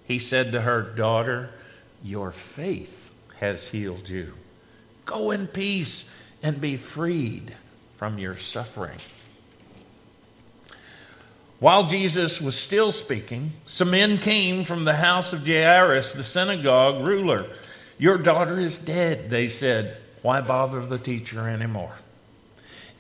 He 0.05 0.19
said 0.19 0.53
to 0.53 0.61
her, 0.61 0.83
Daughter, 0.83 1.49
your 2.05 2.31
faith 2.31 3.11
has 3.39 3.69
healed 3.69 4.07
you. 4.07 4.35
Go 5.07 5.31
in 5.31 5.47
peace 5.47 6.05
and 6.43 6.61
be 6.61 6.77
freed 6.77 7.57
from 7.97 8.19
your 8.19 8.37
suffering. 8.37 8.99
While 11.59 11.87
Jesus 11.87 12.39
was 12.39 12.55
still 12.55 12.93
speaking, 12.93 13.53
some 13.65 13.93
men 13.93 14.19
came 14.19 14.65
from 14.65 14.85
the 14.85 14.97
house 14.97 15.33
of 15.33 15.47
Jairus, 15.47 16.13
the 16.13 16.23
synagogue 16.23 17.09
ruler. 17.09 17.47
Your 17.97 18.19
daughter 18.19 18.61
is 18.61 18.79
dead, 18.79 19.31
they 19.31 19.49
said. 19.49 19.97
Why 20.21 20.43
bother 20.43 20.85
the 20.85 20.99
teacher 20.99 21.49
anymore? 21.49 21.95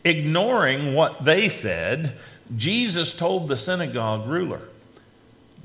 Ignoring 0.04 0.94
what 0.94 1.22
they 1.22 1.50
said, 1.50 2.16
Jesus 2.56 3.12
told 3.12 3.48
the 3.48 3.56
synagogue 3.56 4.26
ruler, 4.26 4.62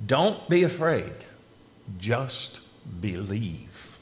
Don't 0.06 0.48
be 0.50 0.64
afraid, 0.64 1.14
just 1.98 2.60
believe. 3.02 3.98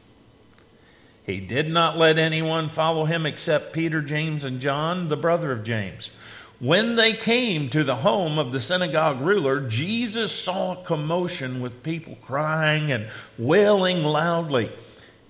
He 1.25 1.39
did 1.39 1.69
not 1.69 1.97
let 1.97 2.17
anyone 2.17 2.69
follow 2.69 3.05
him 3.05 3.25
except 3.25 3.73
Peter, 3.73 4.01
James, 4.01 4.43
and 4.43 4.59
John, 4.59 5.07
the 5.07 5.15
brother 5.15 5.51
of 5.51 5.63
James. 5.63 6.11
When 6.59 6.95
they 6.95 7.13
came 7.13 7.69
to 7.69 7.83
the 7.83 7.97
home 7.97 8.37
of 8.37 8.51
the 8.51 8.59
synagogue 8.59 9.21
ruler, 9.21 9.61
Jesus 9.67 10.31
saw 10.31 10.73
a 10.73 10.83
commotion 10.83 11.61
with 11.61 11.83
people 11.83 12.17
crying 12.21 12.91
and 12.91 13.09
wailing 13.37 14.03
loudly. 14.03 14.69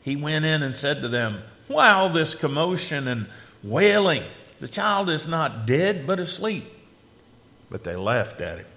He 0.01 0.15
went 0.15 0.45
in 0.45 0.63
and 0.63 0.75
said 0.75 1.01
to 1.01 1.09
them, 1.09 1.41
Why 1.67 1.89
all 1.89 2.09
this 2.09 2.35
commotion 2.35 3.07
and 3.07 3.27
wailing? 3.63 4.23
The 4.59 4.67
child 4.67 5.09
is 5.09 5.27
not 5.27 5.65
dead, 5.65 6.05
but 6.05 6.19
asleep. 6.19 6.65
But 7.73 7.83
they 7.83 7.95
laughed 7.95 8.39
at 8.39 8.59
him. 8.59 8.67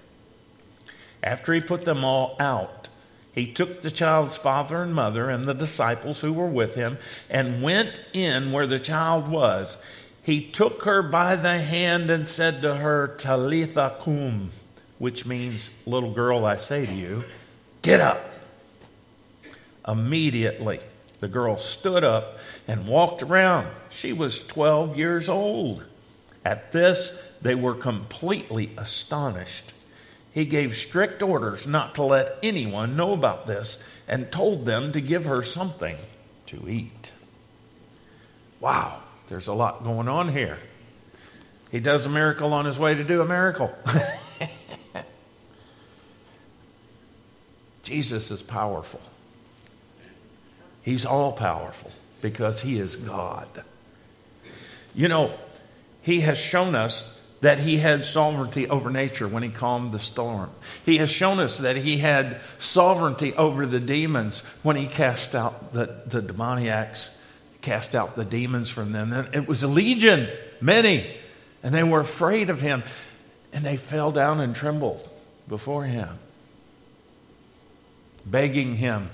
After 1.22 1.52
he 1.52 1.60
put 1.60 1.84
them 1.84 2.02
all 2.02 2.34
out, 2.40 2.88
he 3.30 3.52
took 3.52 3.82
the 3.82 3.90
child's 3.90 4.38
father 4.38 4.82
and 4.82 4.94
mother 4.94 5.28
and 5.28 5.44
the 5.44 5.52
disciples 5.52 6.22
who 6.22 6.32
were 6.32 6.48
with 6.48 6.76
him 6.76 6.96
and 7.28 7.62
went 7.62 8.00
in 8.14 8.52
where 8.52 8.66
the 8.66 8.78
child 8.78 9.28
was. 9.28 9.76
He 10.22 10.40
took 10.40 10.84
her 10.84 11.02
by 11.02 11.36
the 11.36 11.58
hand 11.58 12.10
and 12.10 12.26
said 12.26 12.62
to 12.62 12.76
her, 12.76 13.08
Talitha 13.18 13.98
cum, 14.00 14.52
which 14.96 15.26
means, 15.26 15.70
little 15.84 16.14
girl, 16.14 16.46
I 16.46 16.56
say 16.56 16.86
to 16.86 16.94
you, 16.94 17.24
get 17.82 18.00
up. 18.00 18.32
Immediately, 19.86 20.80
the 21.20 21.28
girl 21.28 21.58
stood 21.58 22.02
up 22.02 22.38
and 22.66 22.88
walked 22.88 23.22
around. 23.22 23.68
She 23.90 24.14
was 24.14 24.42
12 24.42 24.96
years 24.96 25.28
old. 25.28 25.84
At 26.46 26.72
this, 26.72 27.12
they 27.42 27.54
were 27.54 27.74
completely 27.74 28.72
astonished. 28.76 29.72
He 30.32 30.44
gave 30.44 30.76
strict 30.76 31.22
orders 31.22 31.66
not 31.66 31.94
to 31.94 32.02
let 32.02 32.36
anyone 32.42 32.96
know 32.96 33.12
about 33.12 33.46
this 33.46 33.78
and 34.06 34.30
told 34.30 34.66
them 34.66 34.92
to 34.92 35.00
give 35.00 35.24
her 35.24 35.42
something 35.42 35.96
to 36.46 36.68
eat. 36.68 37.12
Wow, 38.60 39.00
there's 39.28 39.48
a 39.48 39.54
lot 39.54 39.82
going 39.82 40.08
on 40.08 40.32
here. 40.32 40.58
He 41.70 41.80
does 41.80 42.06
a 42.06 42.10
miracle 42.10 42.52
on 42.52 42.64
his 42.64 42.78
way 42.78 42.94
to 42.94 43.04
do 43.04 43.20
a 43.20 43.26
miracle. 43.26 43.74
Jesus 47.82 48.30
is 48.30 48.42
powerful. 48.42 49.00
He's 50.82 51.06
all 51.06 51.32
powerful 51.32 51.92
because 52.20 52.60
he 52.60 52.78
is 52.78 52.96
God. 52.96 53.48
You 54.94 55.08
know, 55.08 55.34
he 56.02 56.20
has 56.20 56.38
shown 56.38 56.74
us 56.74 57.12
that 57.46 57.60
he 57.60 57.76
had 57.76 58.04
sovereignty 58.04 58.68
over 58.68 58.90
nature 58.90 59.28
when 59.28 59.44
he 59.44 59.48
calmed 59.48 59.92
the 59.92 60.00
storm. 60.00 60.50
He 60.84 60.96
has 60.96 61.08
shown 61.08 61.38
us 61.38 61.58
that 61.58 61.76
he 61.76 61.98
had 61.98 62.40
sovereignty 62.58 63.34
over 63.34 63.66
the 63.66 63.78
demons 63.78 64.40
when 64.64 64.74
he 64.74 64.88
cast 64.88 65.32
out 65.32 65.72
the, 65.72 66.02
the 66.06 66.20
demoniacs, 66.20 67.08
cast 67.60 67.94
out 67.94 68.16
the 68.16 68.24
demons 68.24 68.68
from 68.68 68.90
them. 68.90 69.12
And 69.12 69.32
it 69.32 69.46
was 69.46 69.62
a 69.62 69.68
legion, 69.68 70.28
many, 70.60 71.16
and 71.62 71.72
they 71.72 71.84
were 71.84 72.00
afraid 72.00 72.50
of 72.50 72.60
him, 72.60 72.82
and 73.52 73.64
they 73.64 73.76
fell 73.76 74.10
down 74.10 74.40
and 74.40 74.52
trembled 74.52 75.08
before 75.46 75.84
him, 75.84 76.18
begging 78.24 78.74
him, 78.74 79.08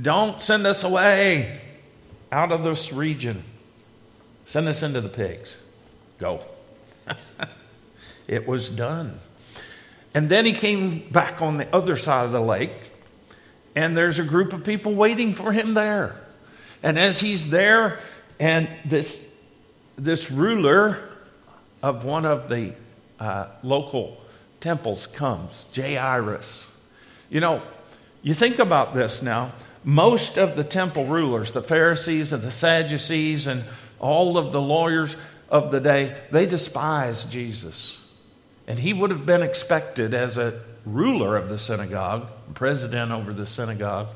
Don't 0.00 0.40
send 0.40 0.64
us 0.64 0.84
away 0.84 1.60
out 2.30 2.52
of 2.52 2.62
this 2.62 2.92
region. 2.92 3.42
Send 4.46 4.68
us 4.68 4.84
into 4.84 5.00
the 5.00 5.08
pigs. 5.08 5.56
Go. 6.20 6.44
it 8.28 8.46
was 8.46 8.68
done. 8.68 9.20
And 10.14 10.28
then 10.28 10.44
he 10.44 10.52
came 10.52 11.08
back 11.10 11.42
on 11.42 11.56
the 11.56 11.74
other 11.74 11.96
side 11.96 12.26
of 12.26 12.32
the 12.32 12.40
lake, 12.40 12.90
and 13.74 13.96
there's 13.96 14.18
a 14.18 14.24
group 14.24 14.52
of 14.52 14.64
people 14.64 14.94
waiting 14.94 15.34
for 15.34 15.52
him 15.52 15.74
there. 15.74 16.20
And 16.82 16.98
as 16.98 17.20
he's 17.20 17.50
there, 17.50 18.00
and 18.38 18.68
this, 18.84 19.26
this 19.96 20.30
ruler 20.30 21.08
of 21.82 22.04
one 22.04 22.24
of 22.24 22.48
the 22.48 22.74
uh, 23.18 23.46
local 23.62 24.20
temples 24.60 25.06
comes, 25.08 25.66
Jairus. 25.74 26.66
You 27.28 27.40
know, 27.40 27.62
you 28.22 28.34
think 28.34 28.58
about 28.58 28.94
this 28.94 29.22
now. 29.22 29.52
Most 29.82 30.38
of 30.38 30.56
the 30.56 30.64
temple 30.64 31.06
rulers, 31.06 31.52
the 31.52 31.62
Pharisees 31.62 32.32
and 32.32 32.42
the 32.42 32.50
Sadducees, 32.50 33.46
and 33.46 33.64
all 33.98 34.38
of 34.38 34.52
the 34.52 34.60
lawyers, 34.60 35.16
of 35.54 35.70
the 35.70 35.80
day, 35.80 36.16
they 36.30 36.46
despised 36.46 37.30
Jesus. 37.30 38.00
And 38.66 38.78
he 38.78 38.92
would 38.92 39.10
have 39.10 39.26
been 39.26 39.42
expected 39.42 40.14
as 40.14 40.38
a 40.38 40.60
ruler 40.86 41.36
of 41.36 41.48
the 41.48 41.58
synagogue, 41.58 42.28
president 42.54 43.12
over 43.12 43.32
the 43.32 43.46
synagogue, 43.46 44.08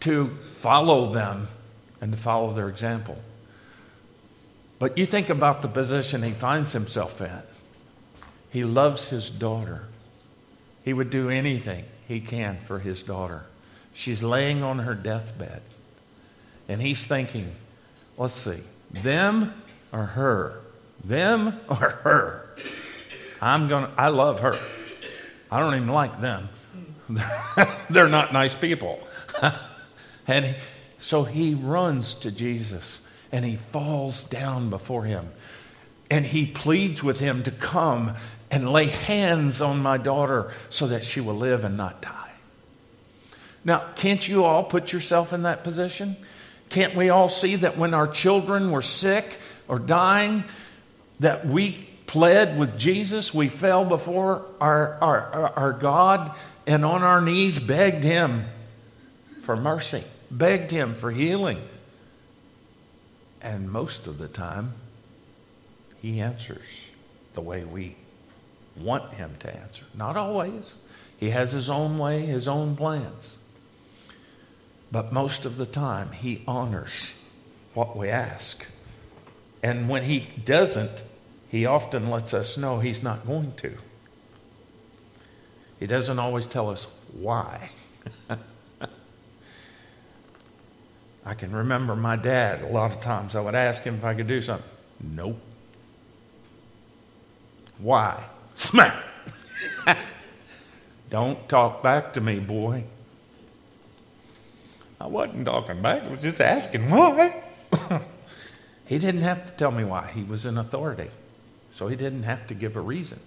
to 0.00 0.36
follow 0.56 1.12
them 1.12 1.48
and 2.00 2.12
to 2.12 2.18
follow 2.18 2.50
their 2.52 2.68
example. 2.68 3.18
But 4.78 4.98
you 4.98 5.06
think 5.06 5.30
about 5.30 5.62
the 5.62 5.68
position 5.68 6.22
he 6.22 6.32
finds 6.32 6.72
himself 6.72 7.20
in. 7.20 7.42
He 8.50 8.64
loves 8.64 9.08
his 9.08 9.30
daughter. 9.30 9.84
He 10.84 10.92
would 10.92 11.10
do 11.10 11.30
anything 11.30 11.84
he 12.06 12.20
can 12.20 12.58
for 12.58 12.78
his 12.78 13.02
daughter. 13.02 13.46
She's 13.94 14.22
laying 14.22 14.62
on 14.62 14.80
her 14.80 14.94
deathbed. 14.94 15.62
And 16.68 16.82
he's 16.82 17.06
thinking, 17.06 17.52
let's 18.18 18.34
see, 18.34 18.60
them 18.90 19.54
or 19.92 20.04
her? 20.04 20.60
Them 21.02 21.60
or 21.68 21.76
her? 21.76 22.56
I'm 23.44 23.68
going 23.68 23.84
to, 23.84 23.92
I 23.98 24.08
love 24.08 24.40
her. 24.40 24.58
I 25.50 25.60
don't 25.60 25.74
even 25.74 25.88
like 25.88 26.20
them. 26.20 26.48
They're 27.90 28.08
not 28.08 28.32
nice 28.32 28.56
people. 28.56 29.06
and 30.26 30.46
he- 30.46 30.54
so 30.98 31.24
he 31.24 31.54
runs 31.54 32.14
to 32.16 32.30
Jesus 32.30 33.00
and 33.30 33.44
he 33.44 33.56
falls 33.56 34.24
down 34.24 34.70
before 34.70 35.04
him. 35.04 35.28
And 36.10 36.24
he 36.24 36.46
pleads 36.46 37.04
with 37.04 37.20
him 37.20 37.42
to 37.42 37.50
come 37.50 38.14
and 38.50 38.72
lay 38.72 38.86
hands 38.86 39.60
on 39.60 39.80
my 39.80 39.98
daughter 39.98 40.50
so 40.70 40.86
that 40.86 41.04
she 41.04 41.20
will 41.20 41.36
live 41.36 41.64
and 41.64 41.76
not 41.76 42.00
die. 42.00 42.32
Now, 43.62 43.84
can't 43.96 44.26
you 44.26 44.44
all 44.44 44.64
put 44.64 44.92
yourself 44.92 45.34
in 45.34 45.42
that 45.42 45.64
position? 45.64 46.16
Can't 46.70 46.94
we 46.94 47.10
all 47.10 47.28
see 47.28 47.56
that 47.56 47.76
when 47.76 47.92
our 47.92 48.08
children 48.08 48.70
were 48.70 48.82
sick 48.82 49.38
or 49.68 49.78
dying, 49.78 50.44
that 51.20 51.46
we 51.46 51.86
pled 52.06 52.58
with 52.58 52.78
Jesus? 52.78 53.32
We 53.32 53.48
fell 53.48 53.84
before 53.84 54.46
our, 54.60 54.94
our, 55.00 55.52
our- 55.56 55.72
God 55.72 56.36
and 56.66 56.84
on 56.84 57.02
our 57.02 57.20
knees 57.20 57.58
begged 57.58 58.04
Him 58.04 58.46
for 59.42 59.56
mercy, 59.56 60.04
begged 60.30 60.70
Him 60.70 60.94
for 60.94 61.10
healing. 61.10 61.60
And 63.42 63.70
most 63.70 64.06
of 64.06 64.18
the 64.18 64.28
time, 64.28 64.72
He 66.00 66.20
answers 66.20 66.64
the 67.34 67.42
way 67.42 67.64
we 67.64 67.96
want 68.76 69.12
Him 69.14 69.34
to 69.40 69.54
answer. 69.54 69.84
Not 69.94 70.16
always. 70.16 70.74
He 71.18 71.30
has 71.30 71.52
His 71.52 71.68
own 71.68 71.98
way, 71.98 72.20
His 72.20 72.48
own 72.48 72.76
plans. 72.76 73.36
But 74.90 75.12
most 75.12 75.44
of 75.44 75.56
the 75.56 75.66
time, 75.66 76.12
He 76.12 76.42
honors 76.46 77.12
what 77.74 77.96
we 77.96 78.08
ask. 78.08 78.64
And 79.62 79.88
when 79.88 80.04
He 80.04 80.20
doesn't, 80.44 81.02
He 81.54 81.66
often 81.66 82.10
lets 82.10 82.34
us 82.34 82.56
know 82.56 82.80
He's 82.80 83.00
not 83.00 83.24
going 83.28 83.52
to. 83.58 83.76
He 85.78 85.86
doesn't 85.86 86.18
always 86.18 86.46
tell 86.46 86.68
us 86.68 86.88
why. 87.12 87.70
I 91.24 91.34
can 91.34 91.52
remember 91.52 91.94
my 91.94 92.16
dad, 92.16 92.62
a 92.62 92.66
lot 92.66 92.90
of 92.90 93.00
times 93.00 93.36
I 93.36 93.40
would 93.40 93.54
ask 93.54 93.84
him 93.84 93.94
if 93.94 94.04
I 94.04 94.14
could 94.14 94.26
do 94.26 94.42
something. 94.42 94.68
Nope. 95.00 95.38
Why? 97.78 98.24
Smack. 98.56 99.00
Don't 101.08 101.48
talk 101.48 101.84
back 101.84 102.14
to 102.14 102.20
me, 102.20 102.40
boy. 102.40 102.82
I 105.00 105.06
wasn't 105.06 105.44
talking 105.44 105.80
back, 105.80 106.02
I 106.02 106.08
was 106.08 106.22
just 106.22 106.40
asking 106.40 106.90
why. 106.90 107.44
he 108.86 108.98
didn't 108.98 109.22
have 109.22 109.46
to 109.46 109.52
tell 109.52 109.70
me 109.70 109.84
why. 109.84 110.10
He 110.12 110.24
was 110.24 110.46
in 110.46 110.58
authority, 110.58 111.10
so 111.74 111.88
he 111.88 111.96
didn't 111.96 112.22
have 112.22 112.46
to 112.46 112.54
give 112.54 112.76
a 112.76 112.80
reason. 112.80 113.18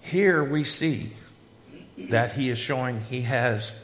Here 0.00 0.42
we 0.42 0.64
see 0.64 1.10
that 1.96 2.32
he 2.32 2.50
is 2.50 2.58
showing 2.58 3.00
he 3.00 3.22
has 3.22 3.74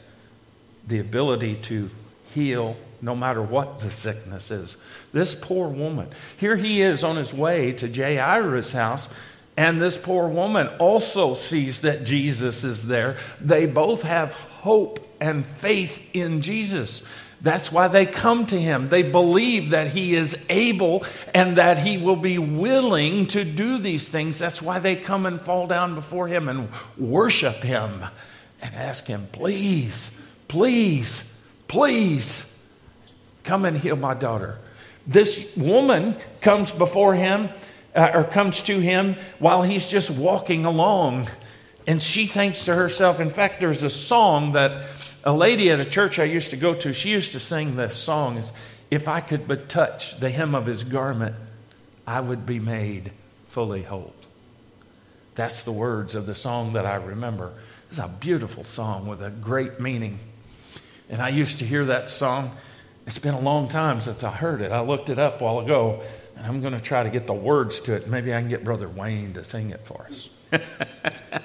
the 0.87 0.99
ability 0.99 1.55
to 1.55 1.89
heal 2.31 2.77
no 3.01 3.15
matter 3.15 3.41
what 3.41 3.79
the 3.79 3.89
sickness 3.89 4.51
is. 4.51 4.75
This 5.13 5.33
poor 5.33 5.67
woman, 5.69 6.09
here 6.37 6.55
he 6.55 6.81
is 6.81 7.03
on 7.03 7.15
his 7.15 7.33
way 7.33 7.71
to 7.73 7.87
Jairus' 7.87 8.71
house, 8.71 9.07
and 9.55 9.81
this 9.81 9.97
poor 9.97 10.27
woman 10.27 10.67
also 10.79 11.35
sees 11.35 11.81
that 11.81 12.03
Jesus 12.03 12.63
is 12.63 12.87
there. 12.87 13.17
They 13.39 13.65
both 13.65 14.01
have 14.01 14.33
hope 14.33 14.99
and 15.21 15.45
faith 15.45 16.01
in 16.13 16.41
Jesus. 16.41 17.03
That's 17.41 17.71
why 17.71 17.87
they 17.87 18.05
come 18.05 18.45
to 18.47 18.59
him. 18.59 18.89
They 18.89 19.03
believe 19.03 19.71
that 19.71 19.87
he 19.87 20.15
is 20.15 20.37
able 20.49 21.05
and 21.33 21.55
that 21.55 21.77
he 21.77 21.97
will 21.97 22.17
be 22.17 22.37
willing 22.37 23.27
to 23.27 23.45
do 23.45 23.77
these 23.77 24.09
things. 24.09 24.37
That's 24.37 24.61
why 24.61 24.79
they 24.79 24.95
come 24.95 25.25
and 25.25 25.41
fall 25.41 25.65
down 25.65 25.95
before 25.95 26.27
him 26.27 26.49
and 26.49 26.69
worship 26.97 27.63
him 27.63 28.03
and 28.61 28.75
ask 28.75 29.07
him, 29.07 29.27
please, 29.31 30.11
please, 30.49 31.23
please 31.67 32.45
come 33.43 33.63
and 33.63 33.77
heal 33.77 33.95
my 33.95 34.13
daughter. 34.13 34.59
This 35.07 35.47
woman 35.55 36.17
comes 36.41 36.71
before 36.71 37.15
him 37.15 37.49
uh, 37.95 38.11
or 38.13 38.23
comes 38.25 38.61
to 38.63 38.79
him 38.79 39.15
while 39.39 39.63
he's 39.63 39.85
just 39.85 40.11
walking 40.11 40.65
along. 40.65 41.29
And 41.87 42.03
she 42.03 42.27
thinks 42.27 42.65
to 42.65 42.75
herself, 42.75 43.19
in 43.19 43.29
fact, 43.29 43.61
there's 43.61 43.81
a 43.81 43.89
song 43.89 44.51
that 44.51 44.83
a 45.23 45.33
lady 45.33 45.69
at 45.69 45.79
a 45.79 45.85
church 45.85 46.19
I 46.19 46.23
used 46.23 46.51
to 46.51 46.57
go 46.57 46.73
to, 46.75 46.93
she 46.93 47.09
used 47.09 47.33
to 47.33 47.39
sing 47.39 47.75
this 47.75 47.95
song 47.95 48.43
If 48.89 49.07
I 49.07 49.21
could 49.21 49.47
but 49.47 49.69
touch 49.69 50.19
the 50.19 50.29
hem 50.29 50.55
of 50.55 50.65
his 50.65 50.83
garment, 50.83 51.35
I 52.07 52.21
would 52.21 52.45
be 52.45 52.59
made 52.59 53.11
fully 53.47 53.83
whole. 53.83 54.13
That's 55.35 55.63
the 55.63 55.71
words 55.71 56.15
of 56.15 56.25
the 56.25 56.35
song 56.35 56.73
that 56.73 56.85
I 56.85 56.95
remember. 56.95 57.53
It's 57.89 57.99
a 57.99 58.07
beautiful 58.07 58.63
song 58.63 59.07
with 59.07 59.21
a 59.21 59.29
great 59.29 59.79
meaning. 59.79 60.19
And 61.09 61.21
I 61.21 61.29
used 61.29 61.59
to 61.59 61.65
hear 61.65 61.85
that 61.85 62.05
song. 62.05 62.55
It's 63.07 63.19
been 63.19 63.33
a 63.33 63.39
long 63.39 63.69
time 63.69 64.01
since 64.01 64.23
I 64.23 64.31
heard 64.31 64.61
it. 64.61 64.71
I 64.71 64.81
looked 64.81 65.09
it 65.09 65.17
up 65.17 65.41
a 65.41 65.43
while 65.43 65.59
ago, 65.59 66.03
and 66.35 66.45
I'm 66.45 66.61
going 66.61 66.73
to 66.73 66.81
try 66.81 67.03
to 67.03 67.09
get 67.09 67.25
the 67.25 67.33
words 67.33 67.79
to 67.81 67.93
it. 67.93 68.07
Maybe 68.07 68.33
I 68.33 68.39
can 68.39 68.49
get 68.49 68.63
Brother 68.63 68.87
Wayne 68.89 69.33
to 69.33 69.43
sing 69.43 69.71
it 69.71 69.81
for 69.85 70.07
us. 70.09 70.29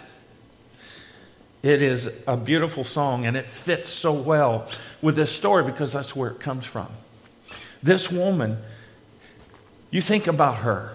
it 1.64 1.80
is 1.80 2.10
a 2.28 2.36
beautiful 2.36 2.84
song, 2.84 3.24
and 3.24 3.38
it 3.38 3.46
fits 3.46 3.88
so 3.88 4.12
well 4.12 4.68
with 5.00 5.16
this 5.16 5.32
story 5.32 5.64
because 5.64 5.94
that's 5.94 6.14
where 6.14 6.28
it 6.28 6.38
comes 6.38 6.66
from. 6.66 6.88
This 7.82 8.12
woman, 8.12 8.58
you 9.90 10.02
think 10.02 10.26
about 10.26 10.56
her 10.56 10.94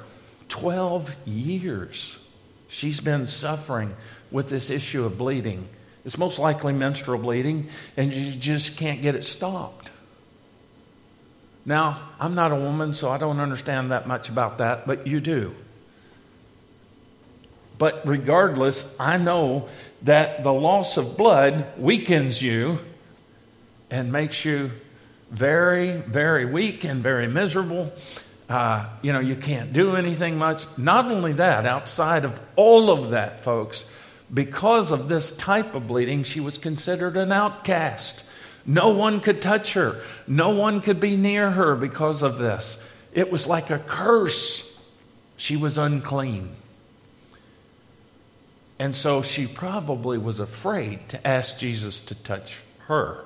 12 0.50 1.16
years 1.26 2.20
she's 2.68 3.00
been 3.00 3.26
suffering 3.26 3.96
with 4.30 4.50
this 4.50 4.70
issue 4.70 5.06
of 5.06 5.18
bleeding. 5.18 5.68
It's 6.06 6.20
most 6.20 6.38
likely 6.38 6.74
menstrual 6.74 7.18
bleeding, 7.18 7.70
and 7.98 8.14
you 8.14 8.34
just 8.34 8.78
can't 8.78 9.02
get 9.02 9.16
it 9.16 9.24
stopped. 9.24 9.92
Now, 11.66 12.10
I'm 12.20 12.36
not 12.36 12.52
a 12.52 12.56
woman, 12.56 12.94
so 12.94 13.10
I 13.10 13.18
don't 13.18 13.40
understand 13.40 13.92
that 13.92 14.08
much 14.08 14.30
about 14.30 14.60
that, 14.60 14.86
but 14.86 15.08
you 15.08 15.20
do. 15.20 15.56
But 17.80 18.06
regardless, 18.06 18.86
I 19.00 19.18
know 19.18 19.70
that 20.04 20.44
the 20.44 20.54
loss 20.54 20.98
of 20.98 21.18
blood 21.18 21.66
weakens 21.80 22.42
you 22.42 22.80
and 23.90 24.12
makes 24.12 24.46
you 24.46 24.72
very, 25.32 25.94
very 25.94 26.46
weak 26.46 26.84
and 26.84 27.02
very 27.02 27.28
miserable. 27.28 27.92
Uh, 28.50 28.86
you 29.02 29.14
know, 29.14 29.20
you 29.20 29.36
can't 29.36 29.72
do 29.72 29.96
anything 29.96 30.38
much. 30.38 30.66
Not 30.78 31.06
only 31.10 31.34
that, 31.34 31.66
outside 31.66 32.26
of 32.26 32.40
all 32.58 32.92
of 32.92 33.12
that, 33.12 33.44
folks, 33.44 33.86
because 34.32 34.92
of 34.92 35.08
this 35.08 35.32
type 35.32 35.74
of 35.74 35.88
bleeding, 35.88 36.24
she 36.24 36.42
was 36.42 36.58
considered 36.58 37.16
an 37.16 37.32
outcast. 37.32 38.24
No 38.66 38.90
one 38.90 39.22
could 39.22 39.42
touch 39.42 39.74
her, 39.74 40.02
no 40.28 40.50
one 40.50 40.82
could 40.82 41.00
be 41.00 41.16
near 41.16 41.50
her 41.50 41.76
because 41.76 42.24
of 42.24 42.38
this. 42.38 42.78
It 43.14 43.32
was 43.32 43.48
like 43.48 43.70
a 43.70 43.80
curse. 43.80 44.70
She 45.38 45.56
was 45.56 45.78
unclean. 45.78 46.50
And 48.80 48.96
so 48.96 49.22
she 49.22 49.46
probably 49.46 50.18
was 50.18 50.40
afraid 50.40 51.10
to 51.10 51.28
ask 51.28 51.58
Jesus 51.58 52.00
to 52.00 52.16
touch 52.16 52.62
her 52.88 53.26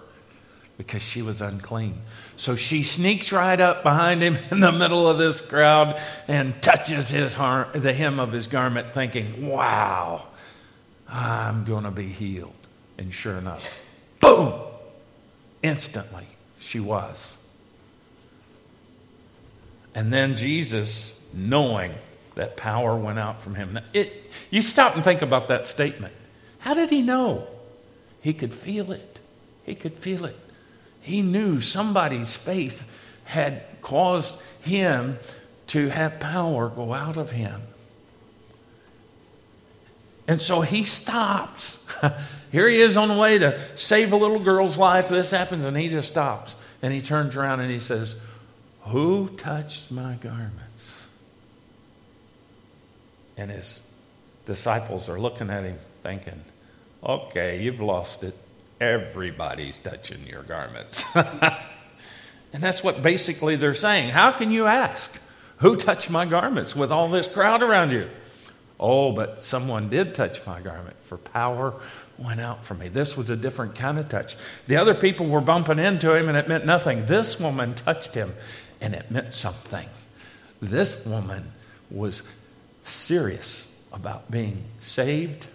because 0.78 1.04
she 1.04 1.22
was 1.22 1.42
unclean. 1.42 2.02
So 2.36 2.56
she 2.56 2.82
sneaks 2.82 3.32
right 3.32 3.60
up 3.62 3.84
behind 3.84 4.24
him 4.24 4.36
in 4.52 4.60
the 4.60 4.72
middle 4.72 5.08
of 5.08 5.20
this 5.20 5.40
crowd 5.40 6.02
and 6.28 6.60
touches 6.62 7.10
his 7.10 7.36
har- 7.36 7.70
the 7.74 7.94
hem 7.94 8.20
of 8.20 8.32
his 8.32 8.48
garment, 8.48 8.94
thinking, 8.94 9.48
wow, 9.48 10.26
I'm 11.08 11.66
going 11.66 11.84
to 11.84 11.92
be 11.92 12.08
healed. 12.08 12.54
And 12.98 13.14
sure 13.14 13.38
enough, 13.38 13.80
boom, 14.20 14.60
instantly 15.62 16.26
she 16.60 16.80
was. 16.80 17.38
And 19.94 20.12
then 20.12 20.36
Jesus, 20.36 21.14
knowing 21.32 21.94
that 22.36 22.58
power 22.58 22.96
went 22.96 23.20
out 23.20 23.42
from 23.42 23.54
him. 23.54 23.74
Now, 23.74 23.84
it, 23.94 24.23
you 24.50 24.62
stop 24.62 24.96
and 24.96 25.04
think 25.04 25.22
about 25.22 25.48
that 25.48 25.66
statement. 25.66 26.14
How 26.60 26.74
did 26.74 26.90
he 26.90 27.02
know? 27.02 27.48
He 28.22 28.34
could 28.34 28.54
feel 28.54 28.92
it. 28.92 29.20
He 29.66 29.76
could 29.76 29.94
feel 29.94 30.26
it. 30.26 30.38
He 31.02 31.22
knew 31.22 31.60
somebody's 31.60 32.36
faith 32.36 32.84
had 33.26 33.64
caused 33.82 34.36
him 34.62 35.20
to 35.68 35.90
have 35.90 36.20
power 36.20 36.70
go 36.70 36.94
out 36.94 37.18
of 37.18 37.32
him. 37.32 37.62
And 40.28 40.42
so 40.42 40.62
he 40.62 40.86
stops. 40.86 41.80
Here 42.52 42.70
he 42.70 42.80
is 42.80 42.96
on 42.96 43.10
the 43.10 43.18
way 43.18 43.38
to 43.40 43.60
save 43.76 44.14
a 44.14 44.16
little 44.16 44.40
girl's 44.40 44.78
life. 44.78 45.10
This 45.10 45.32
happens, 45.32 45.66
and 45.66 45.76
he 45.76 45.90
just 45.90 46.08
stops. 46.08 46.56
And 46.82 46.94
he 46.94 47.02
turns 47.02 47.36
around 47.36 47.60
and 47.60 47.72
he 47.72 47.80
says, 47.80 48.16
Who 48.84 49.30
touched 49.30 49.92
my 49.92 50.16
garments? 50.16 51.08
And 53.36 53.52
his 53.52 53.82
disciples 54.46 55.10
are 55.10 55.20
looking 55.20 55.50
at 55.50 55.64
him 55.64 55.78
thinking, 56.02 56.42
okay, 57.04 57.62
you've 57.62 57.82
lost 57.82 58.24
it. 58.24 58.38
Everybody's 58.80 59.80
touching 59.80 60.26
your 60.28 60.44
garments. 60.44 61.06
and 61.16 62.62
that's 62.62 62.84
what 62.84 63.02
basically 63.02 63.56
they're 63.56 63.74
saying. 63.74 64.10
How 64.10 64.32
can 64.32 64.52
you 64.52 64.66
ask? 64.66 65.12
Who 65.58 65.76
touched 65.76 66.10
my 66.10 66.26
garments 66.26 66.76
with 66.76 66.92
all 66.92 67.10
this 67.10 67.28
crowd 67.28 67.64
around 67.64 67.92
you? 67.92 68.10
Oh, 68.80 69.14
but 69.14 69.42
someone 69.42 69.90
did 69.90 70.14
touch 70.14 70.46
my 70.46 70.60
garment, 70.60 70.98
for 71.04 71.18
power 71.18 71.74
went 72.18 72.42
out 72.42 72.66
from 72.66 72.80
me. 72.80 72.90
This 72.90 73.16
was 73.16 73.30
a 73.30 73.36
different 73.36 73.76
kind 73.76 73.98
of 73.98 74.10
touch. 74.10 74.36
The 74.68 74.76
other 74.76 74.94
people 74.94 75.28
were 75.28 75.42
bumping 75.42 75.80
into 75.80 76.14
him 76.14 76.28
and 76.28 76.38
it 76.38 76.48
meant 76.48 76.66
nothing. 76.66 77.06
This 77.06 77.40
woman 77.40 77.76
touched 77.76 78.14
him 78.14 78.34
and 78.82 78.94
it 78.94 79.10
meant 79.10 79.34
something. 79.34 79.88
This 80.62 81.06
woman 81.06 81.52
was 81.90 82.24
serious 82.84 83.68
about 83.94 84.30
being 84.30 84.64
saved 84.82 85.48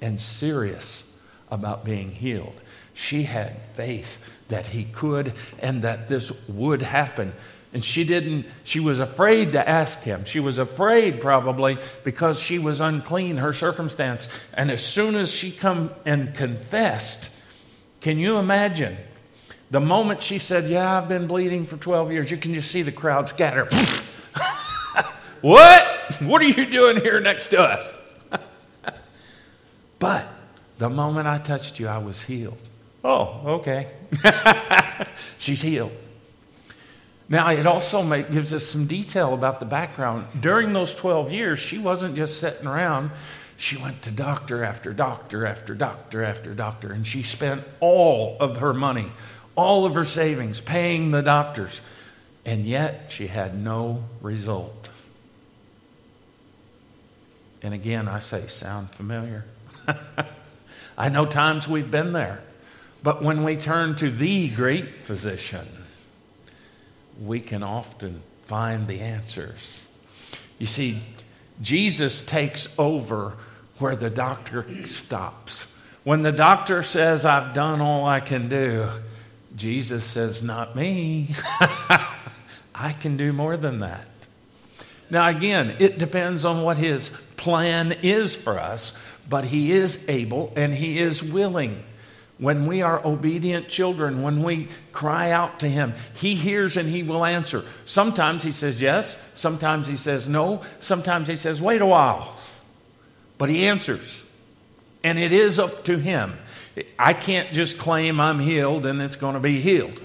and 0.00 0.20
serious 0.20 1.04
about 1.50 1.84
being 1.84 2.10
healed. 2.10 2.54
She 2.94 3.22
had 3.22 3.60
faith 3.74 4.18
that 4.48 4.66
he 4.68 4.84
could 4.84 5.32
and 5.58 5.82
that 5.82 6.08
this 6.08 6.30
would 6.48 6.82
happen. 6.82 7.32
And 7.72 7.82
she 7.82 8.04
didn't, 8.04 8.46
she 8.64 8.80
was 8.80 9.00
afraid 9.00 9.52
to 9.52 9.66
ask 9.66 10.00
him. 10.00 10.24
She 10.26 10.40
was 10.40 10.58
afraid 10.58 11.22
probably 11.22 11.78
because 12.04 12.38
she 12.38 12.58
was 12.58 12.80
unclean, 12.80 13.38
her 13.38 13.54
circumstance. 13.54 14.28
And 14.52 14.70
as 14.70 14.84
soon 14.84 15.14
as 15.14 15.30
she 15.30 15.50
come 15.50 15.90
and 16.04 16.34
confessed, 16.34 17.30
can 18.02 18.18
you 18.18 18.36
imagine? 18.36 18.98
The 19.70 19.80
moment 19.80 20.22
she 20.22 20.38
said, 20.38 20.68
Yeah, 20.68 20.98
I've 20.98 21.08
been 21.08 21.26
bleeding 21.26 21.64
for 21.64 21.78
12 21.78 22.12
years, 22.12 22.30
you 22.30 22.36
can 22.36 22.52
just 22.52 22.70
see 22.70 22.82
the 22.82 22.92
crowd 22.92 23.30
scatter. 23.30 23.64
what? 25.40 25.91
What 26.20 26.42
are 26.42 26.46
you 26.46 26.66
doing 26.66 27.00
here 27.00 27.20
next 27.20 27.48
to 27.48 27.60
us? 27.60 27.96
but 29.98 30.28
the 30.78 30.90
moment 30.90 31.26
I 31.26 31.38
touched 31.38 31.78
you, 31.78 31.88
I 31.88 31.98
was 31.98 32.22
healed. 32.22 32.62
Oh, 33.04 33.40
okay. 33.60 33.88
She's 35.38 35.62
healed. 35.62 35.92
Now, 37.28 37.50
it 37.50 37.66
also 37.66 38.02
make, 38.02 38.30
gives 38.30 38.52
us 38.52 38.66
some 38.66 38.86
detail 38.86 39.32
about 39.32 39.58
the 39.58 39.66
background. 39.66 40.26
During 40.38 40.72
those 40.72 40.94
12 40.94 41.32
years, 41.32 41.58
she 41.58 41.78
wasn't 41.78 42.14
just 42.14 42.38
sitting 42.38 42.66
around. 42.66 43.10
She 43.56 43.76
went 43.76 44.02
to 44.02 44.10
doctor 44.10 44.62
after 44.62 44.92
doctor 44.92 45.46
after 45.46 45.74
doctor 45.74 46.22
after 46.22 46.52
doctor, 46.52 46.92
and 46.92 47.06
she 47.06 47.22
spent 47.22 47.64
all 47.80 48.36
of 48.38 48.58
her 48.58 48.74
money, 48.74 49.12
all 49.56 49.86
of 49.86 49.94
her 49.94 50.04
savings, 50.04 50.60
paying 50.60 51.10
the 51.10 51.22
doctors. 51.22 51.80
And 52.44 52.66
yet, 52.66 53.06
she 53.08 53.28
had 53.28 53.56
no 53.56 54.04
result. 54.20 54.90
And 57.62 57.72
again, 57.74 58.08
I 58.08 58.18
say, 58.18 58.46
sound 58.48 58.90
familiar? 58.90 59.44
I 60.98 61.08
know 61.08 61.26
times 61.26 61.68
we've 61.68 61.90
been 61.90 62.12
there. 62.12 62.42
But 63.02 63.22
when 63.22 63.44
we 63.44 63.56
turn 63.56 63.96
to 63.96 64.10
the 64.10 64.48
great 64.48 65.02
physician, 65.02 65.66
we 67.20 67.40
can 67.40 67.62
often 67.62 68.22
find 68.44 68.86
the 68.86 69.00
answers. 69.00 69.84
You 70.58 70.66
see, 70.66 71.00
Jesus 71.60 72.20
takes 72.20 72.68
over 72.78 73.34
where 73.78 73.96
the 73.96 74.10
doctor 74.10 74.66
stops. 74.86 75.66
When 76.04 76.22
the 76.22 76.32
doctor 76.32 76.82
says, 76.82 77.24
I've 77.24 77.54
done 77.54 77.80
all 77.80 78.06
I 78.06 78.20
can 78.20 78.48
do, 78.48 78.88
Jesus 79.56 80.04
says, 80.04 80.42
Not 80.42 80.76
me. 80.76 81.34
I 82.74 82.94
can 82.98 83.16
do 83.16 83.32
more 83.32 83.56
than 83.56 83.80
that. 83.80 84.06
Now, 85.10 85.28
again, 85.28 85.76
it 85.78 85.98
depends 85.98 86.44
on 86.44 86.62
what 86.62 86.78
his 86.78 87.10
plan 87.42 87.92
is 88.02 88.36
for 88.36 88.58
us, 88.58 88.92
but 89.28 89.44
he 89.44 89.72
is 89.72 90.02
able 90.08 90.52
and 90.56 90.72
he 90.72 90.98
is 90.98 91.22
willing. 91.22 91.82
When 92.38 92.66
we 92.66 92.82
are 92.82 93.04
obedient 93.04 93.68
children, 93.68 94.22
when 94.22 94.42
we 94.42 94.68
cry 94.92 95.30
out 95.30 95.60
to 95.60 95.68
Him, 95.68 95.94
He 96.14 96.34
hears 96.34 96.76
and 96.76 96.88
He 96.88 97.04
will 97.04 97.24
answer. 97.24 97.64
Sometimes 97.84 98.42
He 98.42 98.50
says 98.50 98.80
yes, 98.80 99.16
sometimes 99.34 99.86
He 99.86 99.96
says 99.96 100.26
no, 100.26 100.62
sometimes 100.80 101.28
He 101.28 101.36
says 101.36 101.62
wait 101.62 101.80
a 101.82 101.86
while. 101.86 102.36
But 103.38 103.48
He 103.48 103.68
answers. 103.68 104.22
And 105.04 105.20
it 105.20 105.32
is 105.32 105.60
up 105.60 105.84
to 105.84 105.98
Him. 105.98 106.36
I 106.98 107.12
can't 107.12 107.52
just 107.52 107.78
claim 107.78 108.18
I'm 108.18 108.40
healed 108.40 108.86
and 108.86 109.00
it's 109.00 109.16
going 109.16 109.34
to 109.34 109.40
be 109.40 109.60
healed. 109.60 110.00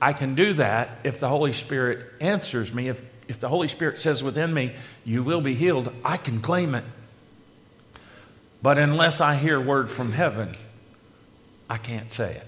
I 0.00 0.12
can 0.12 0.34
do 0.34 0.54
that 0.54 1.02
if 1.04 1.20
the 1.20 1.28
Holy 1.28 1.52
Spirit 1.52 2.04
answers 2.20 2.74
me. 2.74 2.88
If, 2.88 3.04
if 3.28 3.38
the 3.38 3.48
Holy 3.48 3.68
Spirit 3.68 3.98
says 3.98 4.24
within 4.24 4.52
me, 4.52 4.74
you 5.04 5.22
will 5.22 5.40
be 5.40 5.54
healed, 5.54 5.92
I 6.04 6.16
can 6.16 6.40
claim 6.40 6.74
it. 6.74 6.84
But 8.62 8.78
unless 8.78 9.20
I 9.20 9.36
hear 9.36 9.60
word 9.60 9.90
from 9.90 10.12
heaven, 10.12 10.56
I 11.70 11.76
can't 11.76 12.10
say 12.10 12.32
it. 12.32 12.46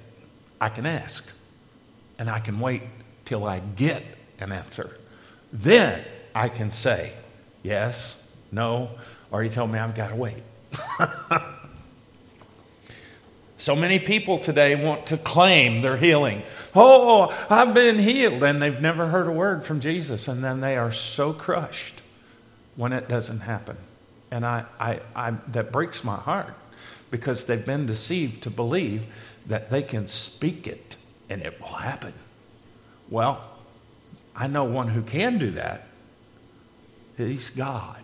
I 0.60 0.70
can 0.70 0.86
ask, 0.86 1.24
and 2.18 2.28
I 2.28 2.40
can 2.40 2.58
wait 2.58 2.82
till 3.24 3.44
I 3.44 3.60
get 3.60 4.02
an 4.40 4.52
answer. 4.52 4.96
Then 5.52 6.02
I 6.34 6.48
can 6.48 6.70
say 6.70 7.12
yes, 7.62 8.20
no, 8.50 8.90
or 9.30 9.44
you 9.44 9.50
tell 9.50 9.66
me 9.66 9.78
I've 9.78 9.94
got 9.94 10.08
to 10.08 10.16
wait. 10.16 10.42
so 13.60 13.76
many 13.76 13.98
people 13.98 14.38
today 14.38 14.74
want 14.74 15.06
to 15.08 15.18
claim 15.18 15.82
their 15.82 15.96
healing. 15.96 16.42
Oh, 16.74 17.28
I've 17.50 17.74
been 17.74 17.98
healed, 17.98 18.42
and 18.42 18.60
they've 18.60 18.80
never 18.80 19.08
heard 19.08 19.26
a 19.26 19.32
word 19.32 19.64
from 19.64 19.80
Jesus, 19.80 20.28
and 20.28 20.42
then 20.42 20.60
they 20.60 20.76
are 20.76 20.90
so 20.90 21.32
crushed 21.32 22.02
when 22.76 22.92
it 22.92 23.08
doesn't 23.08 23.40
happen. 23.40 23.76
And 24.30 24.46
I, 24.46 24.64
I, 24.78 25.00
I, 25.14 25.30
that 25.48 25.72
breaks 25.72 26.02
my 26.02 26.16
heart 26.16 26.54
because 27.10 27.44
they've 27.44 27.64
been 27.64 27.86
deceived 27.86 28.42
to 28.44 28.50
believe 28.50 29.06
that 29.46 29.70
they 29.70 29.82
can 29.82 30.08
speak 30.08 30.66
it 30.66 30.96
and 31.28 31.42
it 31.42 31.60
will 31.60 31.68
happen. 31.68 32.14
Well, 33.08 33.44
I 34.34 34.46
know 34.46 34.64
one 34.64 34.88
who 34.88 35.02
can 35.02 35.38
do 35.38 35.50
that. 35.52 35.86
He's 37.16 37.50
God. 37.50 38.02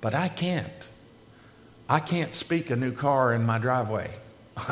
But 0.00 0.14
I 0.14 0.28
can't. 0.28 0.88
I 1.88 2.00
can't 2.00 2.34
speak 2.34 2.70
a 2.70 2.76
new 2.76 2.92
car 2.92 3.32
in 3.32 3.44
my 3.44 3.58
driveway. 3.58 4.10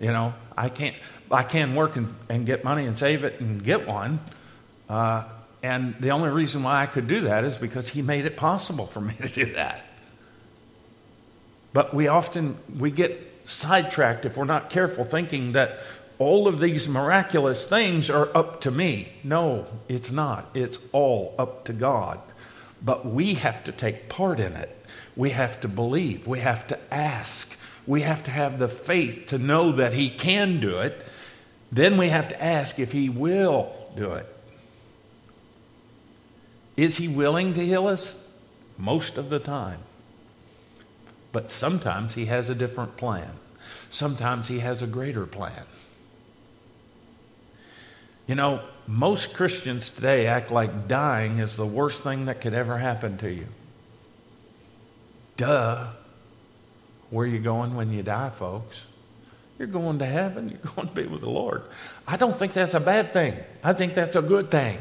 you 0.00 0.08
know, 0.08 0.34
I 0.56 0.68
can't. 0.68 0.96
I 1.30 1.44
can 1.44 1.76
work 1.76 1.96
and, 1.96 2.12
and, 2.28 2.44
get 2.44 2.64
money 2.64 2.86
and 2.86 2.98
save 2.98 3.22
it 3.22 3.40
and 3.40 3.62
get 3.62 3.86
one. 3.86 4.18
Uh, 4.88 5.24
and 5.62 5.94
the 6.00 6.10
only 6.10 6.30
reason 6.30 6.64
why 6.64 6.82
I 6.82 6.86
could 6.86 7.06
do 7.06 7.20
that 7.22 7.44
is 7.44 7.56
because 7.56 7.90
he 7.90 8.02
made 8.02 8.26
it 8.26 8.36
possible 8.36 8.86
for 8.86 9.00
me 9.00 9.14
to 9.20 9.28
do 9.28 9.44
that. 9.52 9.84
But 11.72 11.94
we 11.94 12.08
often 12.08 12.58
we 12.78 12.90
get 12.90 13.30
sidetracked 13.46 14.24
if 14.24 14.36
we're 14.36 14.44
not 14.44 14.70
careful 14.70 15.04
thinking 15.04 15.52
that 15.52 15.80
all 16.18 16.48
of 16.48 16.60
these 16.60 16.88
miraculous 16.88 17.64
things 17.64 18.10
are 18.10 18.28
up 18.36 18.60
to 18.62 18.70
me. 18.70 19.12
No, 19.24 19.66
it's 19.88 20.10
not. 20.10 20.50
It's 20.52 20.78
all 20.92 21.34
up 21.38 21.64
to 21.64 21.72
God. 21.72 22.20
But 22.82 23.06
we 23.06 23.34
have 23.34 23.64
to 23.64 23.72
take 23.72 24.08
part 24.08 24.40
in 24.40 24.52
it. 24.52 24.76
We 25.16 25.30
have 25.30 25.60
to 25.60 25.68
believe. 25.68 26.26
We 26.26 26.40
have 26.40 26.66
to 26.68 26.94
ask. 26.94 27.56
We 27.86 28.02
have 28.02 28.22
to 28.24 28.30
have 28.30 28.58
the 28.58 28.68
faith 28.68 29.26
to 29.26 29.38
know 29.38 29.72
that 29.72 29.92
He 29.92 30.10
can 30.10 30.60
do 30.60 30.78
it. 30.78 31.04
Then 31.72 31.96
we 31.96 32.08
have 32.08 32.28
to 32.28 32.42
ask 32.42 32.78
if 32.78 32.92
He 32.92 33.08
will 33.08 33.72
do 33.96 34.12
it. 34.12 34.26
Is 36.76 36.98
He 36.98 37.08
willing 37.08 37.54
to 37.54 37.64
heal 37.64 37.86
us? 37.86 38.14
Most 38.78 39.18
of 39.18 39.30
the 39.30 39.38
time. 39.38 39.80
But 41.32 41.50
sometimes 41.50 42.14
He 42.14 42.26
has 42.26 42.48
a 42.50 42.54
different 42.54 42.96
plan. 42.96 43.34
Sometimes 43.90 44.48
He 44.48 44.60
has 44.60 44.82
a 44.82 44.86
greater 44.86 45.26
plan. 45.26 45.66
You 48.26 48.36
know, 48.36 48.62
most 48.86 49.34
Christians 49.34 49.88
today 49.88 50.26
act 50.28 50.52
like 50.52 50.86
dying 50.86 51.38
is 51.38 51.56
the 51.56 51.66
worst 51.66 52.04
thing 52.04 52.26
that 52.26 52.40
could 52.40 52.54
ever 52.54 52.78
happen 52.78 53.18
to 53.18 53.32
you. 53.32 53.48
Duh. 55.40 55.86
Where 57.08 57.26
you 57.26 57.38
going 57.38 57.74
when 57.74 57.94
you 57.94 58.02
die, 58.02 58.28
folks? 58.28 58.84
You're 59.58 59.68
going 59.68 59.98
to 60.00 60.04
heaven. 60.04 60.50
You're 60.50 60.72
going 60.76 60.88
to 60.88 60.94
be 60.94 61.06
with 61.06 61.22
the 61.22 61.30
Lord. 61.30 61.62
I 62.06 62.18
don't 62.18 62.38
think 62.38 62.52
that's 62.52 62.74
a 62.74 62.80
bad 62.80 63.14
thing. 63.14 63.36
I 63.64 63.72
think 63.72 63.94
that's 63.94 64.16
a 64.16 64.22
good 64.22 64.50
thing. 64.50 64.78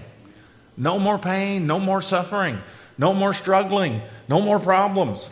No 0.75 0.99
more 0.99 1.17
pain, 1.17 1.65
no 1.65 1.79
more 1.79 2.01
suffering, 2.01 2.59
no 2.97 3.13
more 3.13 3.33
struggling, 3.33 4.01
no 4.27 4.41
more 4.41 4.59
problems, 4.59 5.29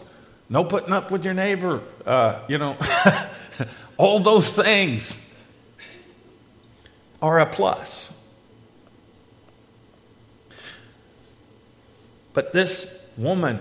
no 0.47 0.63
putting 0.63 0.93
up 0.93 1.11
with 1.11 1.25
your 1.25 1.33
neighbor, 1.33 1.81
uh, 2.05 2.39
you 2.47 2.57
know, 2.57 2.77
all 3.97 4.19
those 4.19 4.53
things 4.53 5.17
are 7.21 7.41
a 7.41 7.45
plus. 7.45 8.13
But 12.33 12.53
this 12.53 12.89
woman, 13.17 13.59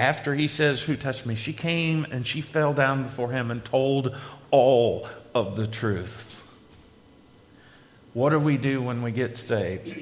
after 0.00 0.34
he 0.34 0.48
says, 0.48 0.82
Who 0.82 0.96
touched 0.96 1.26
me? 1.26 1.34
she 1.34 1.52
came 1.52 2.06
and 2.10 2.26
she 2.26 2.40
fell 2.40 2.72
down 2.72 3.02
before 3.02 3.30
him 3.30 3.50
and 3.50 3.62
told 3.62 4.16
all 4.50 5.06
of 5.34 5.56
the 5.56 5.66
truth. 5.66 6.42
What 8.14 8.30
do 8.30 8.38
we 8.38 8.56
do 8.56 8.82
when 8.82 9.02
we 9.02 9.12
get 9.12 9.36
saved? 9.36 9.96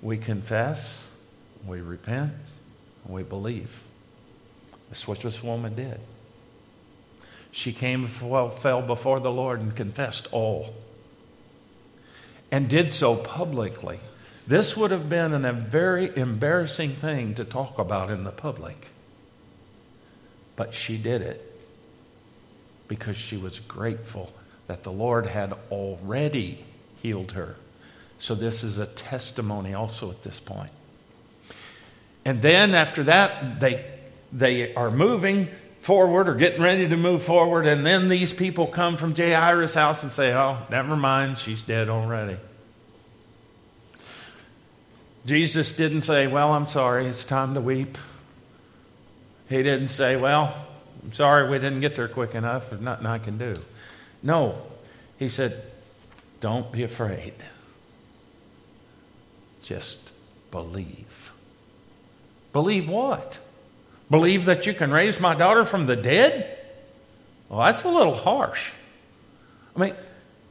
We 0.00 0.16
confess, 0.16 1.10
we 1.66 1.80
repent, 1.80 2.32
We 3.06 3.24
believe. 3.24 3.82
That's 4.88 5.06
what 5.06 5.20
this 5.20 5.42
woman 5.42 5.74
did. 5.74 6.00
She 7.52 7.72
came, 7.72 8.08
well, 8.22 8.50
fell 8.50 8.82
before 8.82 9.18
the 9.18 9.32
Lord 9.32 9.60
and 9.60 9.74
confessed 9.74 10.28
all. 10.32 10.74
And 12.52 12.68
did 12.68 12.92
so 12.92 13.16
publicly. 13.16 13.98
This 14.46 14.76
would 14.76 14.90
have 14.92 15.08
been 15.08 15.44
a 15.44 15.52
very 15.52 16.16
embarrassing 16.16 16.94
thing 16.94 17.34
to 17.34 17.44
talk 17.44 17.78
about 17.78 18.10
in 18.10 18.24
the 18.24 18.32
public. 18.32 18.90
But 20.60 20.74
she 20.74 20.98
did 20.98 21.22
it 21.22 21.40
because 22.86 23.16
she 23.16 23.38
was 23.38 23.60
grateful 23.60 24.30
that 24.66 24.82
the 24.82 24.92
Lord 24.92 25.24
had 25.24 25.54
already 25.70 26.62
healed 27.02 27.32
her. 27.32 27.56
So, 28.18 28.34
this 28.34 28.62
is 28.62 28.76
a 28.76 28.84
testimony 28.84 29.72
also 29.72 30.10
at 30.10 30.20
this 30.20 30.38
point. 30.38 30.70
And 32.26 32.42
then 32.42 32.74
after 32.74 33.04
that, 33.04 33.58
they, 33.58 33.86
they 34.34 34.74
are 34.74 34.90
moving 34.90 35.48
forward 35.78 36.28
or 36.28 36.34
getting 36.34 36.60
ready 36.60 36.86
to 36.86 36.96
move 36.98 37.22
forward. 37.22 37.66
And 37.66 37.86
then 37.86 38.10
these 38.10 38.34
people 38.34 38.66
come 38.66 38.98
from 38.98 39.16
Jairus' 39.16 39.72
house 39.72 40.02
and 40.02 40.12
say, 40.12 40.34
Oh, 40.34 40.58
never 40.68 40.94
mind, 40.94 41.38
she's 41.38 41.62
dead 41.62 41.88
already. 41.88 42.36
Jesus 45.24 45.72
didn't 45.72 46.02
say, 46.02 46.26
Well, 46.26 46.52
I'm 46.52 46.66
sorry, 46.66 47.06
it's 47.06 47.24
time 47.24 47.54
to 47.54 47.62
weep. 47.62 47.96
He 49.50 49.64
didn't 49.64 49.88
say, 49.88 50.16
Well, 50.16 50.54
I'm 51.02 51.12
sorry 51.12 51.50
we 51.50 51.58
didn't 51.58 51.80
get 51.80 51.96
there 51.96 52.08
quick 52.08 52.34
enough. 52.34 52.70
There's 52.70 52.80
nothing 52.80 53.04
I 53.04 53.18
can 53.18 53.36
do. 53.36 53.54
No. 54.22 54.62
He 55.18 55.28
said, 55.28 55.62
Don't 56.40 56.72
be 56.72 56.84
afraid. 56.84 57.34
Just 59.60 59.98
believe. 60.50 61.32
Believe 62.52 62.88
what? 62.88 63.38
Believe 64.08 64.46
that 64.46 64.66
you 64.66 64.72
can 64.72 64.90
raise 64.90 65.20
my 65.20 65.34
daughter 65.34 65.64
from 65.64 65.86
the 65.86 65.96
dead? 65.96 66.56
Well, 67.48 67.60
that's 67.60 67.82
a 67.82 67.88
little 67.88 68.14
harsh. 68.14 68.72
I 69.76 69.80
mean, 69.80 69.94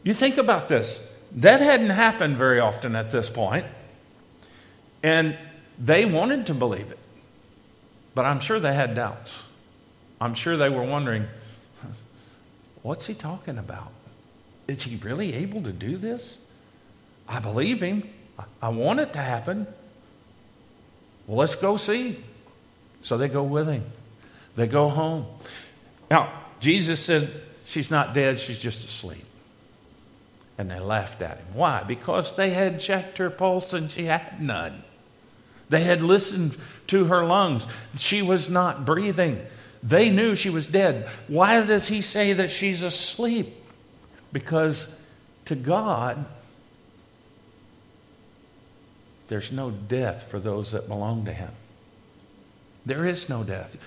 you 0.03 0.13
think 0.13 0.37
about 0.37 0.67
this. 0.67 0.99
That 1.37 1.61
hadn't 1.61 1.89
happened 1.89 2.37
very 2.37 2.59
often 2.59 2.95
at 2.95 3.11
this 3.11 3.29
point. 3.29 3.65
And 5.03 5.37
they 5.77 6.03
wanted 6.05 6.47
to 6.47 6.53
believe 6.53 6.91
it. 6.91 6.99
But 8.19 8.25
I'm 8.25 8.41
sure 8.41 8.59
they 8.59 8.73
had 8.73 8.95
doubts. 8.95 9.43
I'm 10.19 10.33
sure 10.33 10.57
they 10.57 10.67
were 10.67 10.83
wondering 10.83 11.25
what's 12.81 13.07
he 13.07 13.13
talking 13.13 13.57
about? 13.57 13.93
Is 14.67 14.83
he 14.83 14.97
really 14.97 15.35
able 15.35 15.63
to 15.63 15.71
do 15.71 15.95
this? 15.95 16.37
I 17.29 17.39
believe 17.39 17.79
him. 17.79 18.03
I 18.61 18.67
want 18.67 18.99
it 18.99 19.13
to 19.13 19.19
happen. 19.19 19.67
Well, 21.27 21.37
let's 21.37 21.55
go 21.55 21.77
see. 21.77 22.21
So 23.03 23.17
they 23.17 23.29
go 23.29 23.43
with 23.43 23.69
him. 23.69 23.85
They 24.57 24.67
go 24.67 24.89
home. 24.89 25.25
Now, 26.11 26.29
Jesus 26.59 26.99
said, 26.99 27.31
She's 27.63 27.89
not 27.89 28.13
dead, 28.13 28.37
she's 28.37 28.59
just 28.59 28.83
asleep. 28.83 29.23
And 30.57 30.69
they 30.69 30.81
laughed 30.81 31.21
at 31.21 31.37
him. 31.37 31.47
Why? 31.53 31.83
Because 31.83 32.35
they 32.35 32.49
had 32.49 32.81
checked 32.81 33.19
her 33.19 33.29
pulse 33.29 33.71
and 33.71 33.89
she 33.89 34.03
had 34.03 34.41
none. 34.41 34.83
They 35.69 35.83
had 35.83 36.01
listened 36.01 36.57
to 36.87 37.05
her 37.05 37.23
lungs. 37.23 37.67
She 37.95 38.21
was 38.21 38.49
not 38.49 38.85
breathing. 38.85 39.45
They 39.81 40.09
knew 40.09 40.35
she 40.35 40.49
was 40.49 40.67
dead. 40.67 41.07
Why 41.27 41.65
does 41.65 41.87
he 41.87 42.01
say 42.01 42.33
that 42.33 42.51
she's 42.51 42.83
asleep? 42.83 43.55
Because 44.33 44.87
to 45.45 45.55
God, 45.55 46.25
there's 49.29 49.51
no 49.51 49.71
death 49.71 50.23
for 50.23 50.39
those 50.39 50.71
that 50.71 50.87
belong 50.87 51.25
to 51.25 51.33
him. 51.33 51.51
There 52.85 53.05
is 53.05 53.29
no 53.29 53.43
death. 53.43 53.77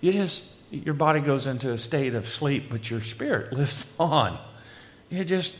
You 0.00 0.12
just 0.12 0.46
your 0.70 0.94
body 0.94 1.20
goes 1.20 1.46
into 1.46 1.72
a 1.72 1.78
state 1.78 2.14
of 2.14 2.26
sleep, 2.26 2.66
but 2.70 2.90
your 2.90 3.00
spirit 3.00 3.52
lives 3.58 3.86
on. 3.98 4.38
You 5.10 5.24
just 5.24 5.54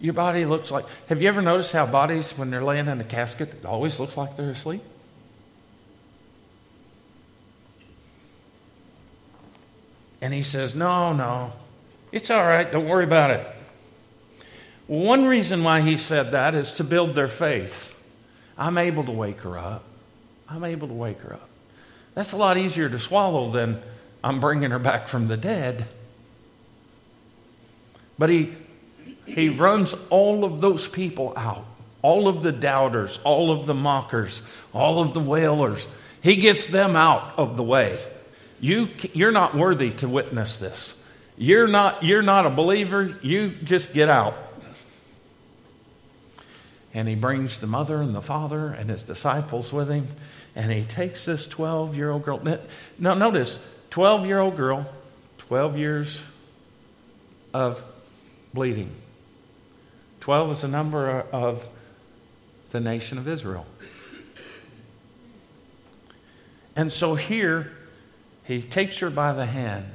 your 0.00 0.14
body 0.14 0.46
looks 0.46 0.70
like 0.70 0.86
have 1.08 1.22
you 1.22 1.28
ever 1.28 1.42
noticed 1.42 1.72
how 1.72 1.86
bodies 1.86 2.36
when 2.36 2.50
they're 2.50 2.64
laying 2.64 2.88
in 2.88 3.00
a 3.00 3.04
casket 3.04 3.50
it 3.54 3.64
always 3.64 4.00
looks 4.00 4.16
like 4.16 4.36
they're 4.36 4.50
asleep? 4.50 4.82
And 10.22 10.32
he 10.32 10.42
says, 10.42 10.74
No, 10.74 11.12
no, 11.12 11.52
it's 12.12 12.30
all 12.30 12.42
right, 12.42 12.70
don't 12.72 12.88
worry 12.88 13.04
about 13.04 13.32
it. 13.32 13.46
One 14.86 15.26
reason 15.26 15.62
why 15.62 15.82
he 15.82 15.98
said 15.98 16.30
that 16.30 16.54
is 16.54 16.72
to 16.74 16.84
build 16.84 17.14
their 17.14 17.28
faith. 17.28 17.94
I'm 18.56 18.78
able 18.78 19.04
to 19.04 19.10
wake 19.10 19.42
her 19.42 19.58
up. 19.58 19.84
I'm 20.48 20.64
able 20.64 20.88
to 20.88 20.94
wake 20.94 21.20
her 21.20 21.34
up. 21.34 21.48
That's 22.14 22.32
a 22.32 22.36
lot 22.36 22.56
easier 22.56 22.88
to 22.88 22.98
swallow 22.98 23.50
than 23.50 23.82
I'm 24.22 24.40
bringing 24.40 24.70
her 24.70 24.78
back 24.78 25.08
from 25.08 25.28
the 25.28 25.36
dead. 25.36 25.86
But 28.18 28.30
he, 28.30 28.54
he 29.26 29.48
runs 29.48 29.94
all 30.10 30.44
of 30.44 30.60
those 30.60 30.88
people 30.88 31.34
out 31.36 31.66
all 32.02 32.26
of 32.26 32.42
the 32.42 32.52
doubters, 32.52 33.20
all 33.22 33.52
of 33.52 33.66
the 33.66 33.74
mockers, 33.74 34.42
all 34.74 35.00
of 35.00 35.14
the 35.14 35.20
wailers. 35.20 35.86
He 36.20 36.36
gets 36.36 36.66
them 36.66 36.96
out 36.96 37.38
of 37.38 37.56
the 37.56 37.62
way. 37.62 37.98
You, 38.62 38.90
you're 39.12 39.32
not 39.32 39.56
worthy 39.56 39.90
to 39.94 40.08
witness 40.08 40.58
this. 40.58 40.94
You're 41.36 41.66
not, 41.66 42.04
you're 42.04 42.22
not 42.22 42.46
a 42.46 42.50
believer. 42.50 43.18
You 43.20 43.50
just 43.50 43.92
get 43.92 44.08
out. 44.08 44.36
And 46.94 47.08
he 47.08 47.16
brings 47.16 47.58
the 47.58 47.66
mother 47.66 48.00
and 48.00 48.14
the 48.14 48.22
father 48.22 48.68
and 48.68 48.88
his 48.88 49.02
disciples 49.02 49.72
with 49.72 49.90
him. 49.90 50.06
And 50.54 50.70
he 50.70 50.84
takes 50.84 51.24
this 51.24 51.48
12 51.48 51.96
year 51.96 52.10
old 52.10 52.24
girl. 52.24 52.40
Now, 52.98 53.14
notice 53.14 53.58
12 53.90 54.26
year 54.26 54.38
old 54.38 54.56
girl, 54.56 54.88
12 55.38 55.76
years 55.76 56.22
of 57.52 57.82
bleeding. 58.54 58.92
12 60.20 60.52
is 60.52 60.60
the 60.60 60.68
number 60.68 61.10
of 61.32 61.68
the 62.70 62.78
nation 62.78 63.18
of 63.18 63.26
Israel. 63.26 63.66
And 66.76 66.92
so 66.92 67.16
here, 67.16 67.72
he 68.44 68.62
takes 68.62 68.98
her 68.98 69.10
by 69.10 69.32
the 69.32 69.46
hand, 69.46 69.86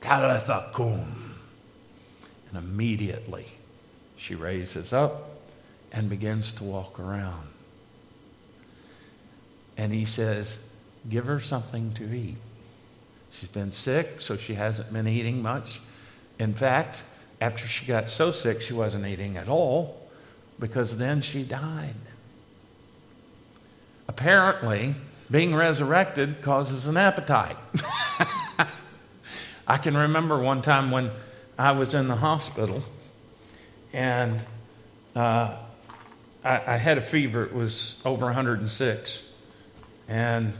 Talitha 0.00 0.70
cum. 0.72 1.36
And 2.48 2.58
immediately 2.58 3.46
she 4.16 4.34
raises 4.34 4.92
up 4.92 5.30
and 5.92 6.08
begins 6.08 6.52
to 6.54 6.64
walk 6.64 6.98
around. 6.98 7.48
And 9.76 9.92
he 9.92 10.04
says, 10.04 10.58
Give 11.08 11.24
her 11.24 11.40
something 11.40 11.92
to 11.94 12.12
eat. 12.12 12.36
She's 13.30 13.48
been 13.48 13.70
sick, 13.70 14.20
so 14.20 14.36
she 14.36 14.54
hasn't 14.54 14.92
been 14.92 15.06
eating 15.06 15.40
much. 15.40 15.80
In 16.38 16.52
fact, 16.52 17.02
after 17.40 17.66
she 17.66 17.86
got 17.86 18.10
so 18.10 18.30
sick, 18.30 18.60
she 18.60 18.74
wasn't 18.74 19.06
eating 19.06 19.36
at 19.36 19.48
all 19.48 20.10
because 20.58 20.98
then 20.98 21.22
she 21.22 21.42
died. 21.42 21.94
Apparently, 24.08 24.96
being 25.30 25.54
resurrected 25.54 26.42
causes 26.42 26.86
an 26.86 26.96
appetite. 26.96 27.56
I 29.66 29.76
can 29.76 29.96
remember 29.96 30.38
one 30.38 30.62
time 30.62 30.90
when 30.90 31.10
I 31.56 31.72
was 31.72 31.94
in 31.94 32.08
the 32.08 32.16
hospital 32.16 32.82
and 33.92 34.40
uh, 35.14 35.56
I, 36.44 36.74
I 36.74 36.76
had 36.76 36.98
a 36.98 37.02
fever. 37.02 37.44
It 37.44 37.52
was 37.52 37.96
over 38.04 38.26
106. 38.26 39.22
And 40.08 40.52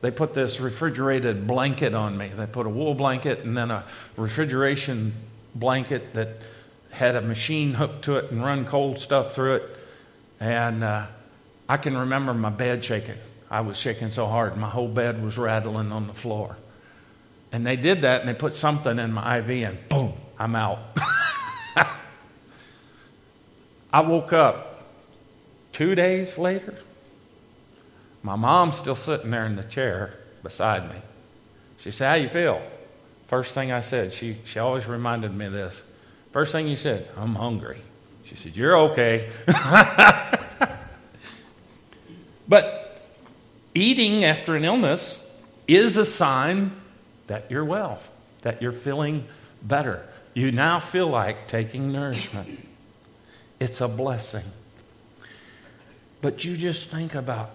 they 0.00 0.10
put 0.10 0.34
this 0.34 0.60
refrigerated 0.60 1.46
blanket 1.46 1.94
on 1.94 2.16
me. 2.16 2.28
They 2.28 2.46
put 2.46 2.66
a 2.66 2.70
wool 2.70 2.94
blanket 2.94 3.40
and 3.40 3.56
then 3.56 3.70
a 3.70 3.84
refrigeration 4.16 5.14
blanket 5.54 6.14
that 6.14 6.38
had 6.90 7.16
a 7.16 7.22
machine 7.22 7.74
hooked 7.74 8.04
to 8.04 8.16
it 8.16 8.30
and 8.30 8.44
run 8.44 8.64
cold 8.64 8.98
stuff 8.98 9.34
through 9.34 9.56
it. 9.56 9.70
And 10.38 10.84
uh, 10.84 11.06
I 11.68 11.76
can 11.76 11.96
remember 11.96 12.34
my 12.34 12.50
bed 12.50 12.84
shaking. 12.84 13.16
I 13.52 13.60
was 13.60 13.76
shaking 13.76 14.10
so 14.10 14.26
hard, 14.26 14.56
my 14.56 14.70
whole 14.70 14.88
bed 14.88 15.22
was 15.22 15.36
rattling 15.36 15.92
on 15.92 16.06
the 16.06 16.14
floor. 16.14 16.56
And 17.52 17.66
they 17.66 17.76
did 17.76 18.00
that 18.00 18.20
and 18.20 18.28
they 18.28 18.32
put 18.32 18.56
something 18.56 18.98
in 18.98 19.12
my 19.12 19.40
IV 19.40 19.50
and 19.50 19.88
boom, 19.90 20.14
I'm 20.38 20.56
out. 20.56 20.78
I 23.92 24.00
woke 24.00 24.32
up 24.32 24.86
two 25.70 25.94
days 25.94 26.38
later. 26.38 26.78
My 28.22 28.36
mom's 28.36 28.78
still 28.78 28.94
sitting 28.94 29.30
there 29.30 29.44
in 29.44 29.56
the 29.56 29.64
chair 29.64 30.14
beside 30.42 30.88
me. 30.88 30.96
She 31.76 31.90
said, 31.90 32.08
How 32.08 32.14
you 32.14 32.30
feel? 32.30 32.62
First 33.26 33.52
thing 33.52 33.70
I 33.70 33.82
said, 33.82 34.14
she, 34.14 34.38
she 34.46 34.60
always 34.60 34.86
reminded 34.86 35.36
me 35.36 35.44
of 35.44 35.52
this. 35.52 35.82
First 36.30 36.52
thing 36.52 36.68
you 36.68 36.76
said, 36.76 37.06
I'm 37.18 37.34
hungry. 37.34 37.82
She 38.24 38.34
said, 38.34 38.56
You're 38.56 38.78
okay. 38.78 39.30
but 42.48 42.81
eating 43.74 44.24
after 44.24 44.56
an 44.56 44.64
illness 44.64 45.20
is 45.66 45.96
a 45.96 46.04
sign 46.04 46.72
that 47.26 47.50
you're 47.50 47.64
well, 47.64 48.00
that 48.42 48.60
you're 48.60 48.72
feeling 48.72 49.26
better. 49.62 50.06
You 50.34 50.52
now 50.52 50.80
feel 50.80 51.08
like 51.08 51.48
taking 51.48 51.92
nourishment. 51.92 52.66
It's 53.60 53.80
a 53.80 53.88
blessing. 53.88 54.44
But 56.20 56.44
you 56.44 56.56
just 56.56 56.90
think 56.90 57.14
about 57.14 57.50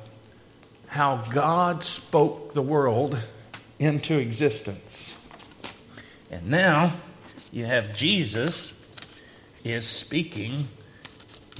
how 0.87 1.17
God 1.17 1.83
spoke 1.83 2.53
the 2.53 2.61
world 2.61 3.17
into 3.79 4.17
existence. 4.17 5.17
And 6.31 6.49
now 6.49 6.93
you 7.51 7.65
have 7.65 7.95
Jesus 7.95 8.73
is 9.63 9.85
speaking 9.85 10.67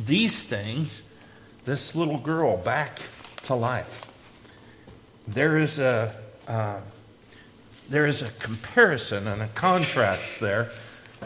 these 0.01 0.45
things, 0.45 1.01
this 1.65 1.95
little 1.95 2.17
girl 2.17 2.57
back 2.57 2.99
to 3.43 3.55
life. 3.55 4.05
There 5.27 5.57
is 5.57 5.79
a 5.79 6.15
uh, 6.47 6.79
there 7.89 8.05
is 8.05 8.21
a 8.21 8.29
comparison 8.31 9.27
and 9.27 9.41
a 9.41 9.47
contrast 9.47 10.39
there. 10.39 10.69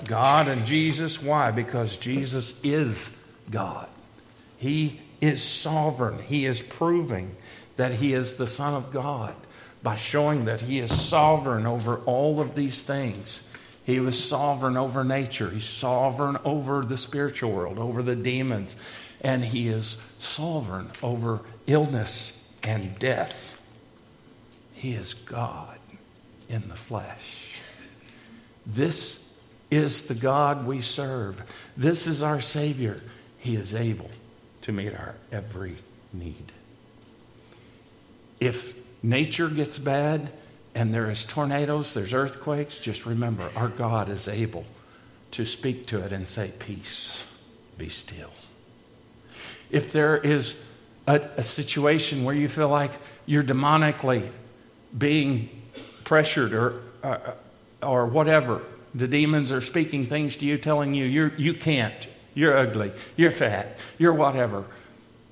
God 0.05 0.47
and 0.47 0.65
Jesus. 0.65 1.21
Why? 1.21 1.51
Because 1.51 1.97
Jesus 1.97 2.53
is 2.63 3.11
God. 3.49 3.87
He 4.57 5.01
is 5.21 5.41
sovereign. 5.41 6.19
He 6.19 6.45
is 6.45 6.61
proving 6.61 7.35
that 7.77 7.93
he 7.93 8.13
is 8.13 8.35
the 8.35 8.47
Son 8.47 8.73
of 8.73 8.91
God 8.91 9.35
by 9.83 9.95
showing 9.95 10.45
that 10.45 10.61
he 10.61 10.79
is 10.79 10.99
sovereign 10.99 11.65
over 11.65 11.97
all 11.99 12.39
of 12.39 12.55
these 12.55 12.83
things. 12.83 13.41
He 13.83 13.99
was 13.99 14.23
sovereign 14.23 14.77
over 14.77 15.03
nature, 15.03 15.49
he's 15.49 15.65
sovereign 15.65 16.37
over 16.45 16.83
the 16.83 16.97
spiritual 16.97 17.51
world, 17.51 17.79
over 17.79 18.03
the 18.03 18.15
demons, 18.15 18.75
and 19.21 19.43
he 19.43 19.67
is 19.69 19.97
sovereign 20.19 20.91
over 21.01 21.41
illness 21.65 22.33
and 22.61 22.97
death. 22.99 23.60
He 24.81 24.93
is 24.93 25.13
God 25.13 25.77
in 26.49 26.67
the 26.67 26.75
flesh. 26.75 27.53
This 28.65 29.19
is 29.69 30.01
the 30.01 30.15
God 30.15 30.65
we 30.65 30.81
serve. 30.81 31.43
This 31.77 32.07
is 32.07 32.23
our 32.23 32.41
Savior. 32.41 32.99
He 33.37 33.55
is 33.55 33.75
able 33.75 34.09
to 34.63 34.71
meet 34.71 34.91
our 34.95 35.13
every 35.31 35.75
need. 36.11 36.51
If 38.39 38.73
nature 39.03 39.49
gets 39.49 39.77
bad 39.77 40.31
and 40.73 40.91
there 40.91 41.11
is 41.11 41.25
tornadoes, 41.25 41.93
there's 41.93 42.11
earthquakes, 42.11 42.79
just 42.79 43.05
remember 43.05 43.51
our 43.55 43.67
God 43.67 44.09
is 44.09 44.27
able 44.27 44.65
to 45.29 45.45
speak 45.45 45.85
to 45.87 46.03
it 46.03 46.11
and 46.11 46.27
say, 46.27 46.53
Peace, 46.57 47.23
be 47.77 47.87
still. 47.87 48.31
If 49.69 49.91
there 49.91 50.17
is 50.17 50.55
a, 51.05 51.21
a 51.37 51.43
situation 51.43 52.23
where 52.23 52.33
you 52.33 52.49
feel 52.49 52.69
like 52.69 52.93
you're 53.27 53.43
demonically 53.43 54.27
being 54.97 55.49
pressured 56.03 56.53
or, 56.53 56.81
uh, 57.03 57.33
or 57.81 58.05
whatever, 58.05 58.61
the 58.93 59.07
demons 59.07 59.51
are 59.51 59.61
speaking 59.61 60.05
things 60.05 60.37
to 60.37 60.45
you, 60.45 60.57
telling 60.57 60.93
you 60.93 61.05
you're, 61.05 61.33
you 61.35 61.53
can't, 61.53 62.07
you're 62.33 62.57
ugly, 62.57 62.91
you're 63.15 63.31
fat, 63.31 63.77
you're 63.97 64.13
whatever. 64.13 64.65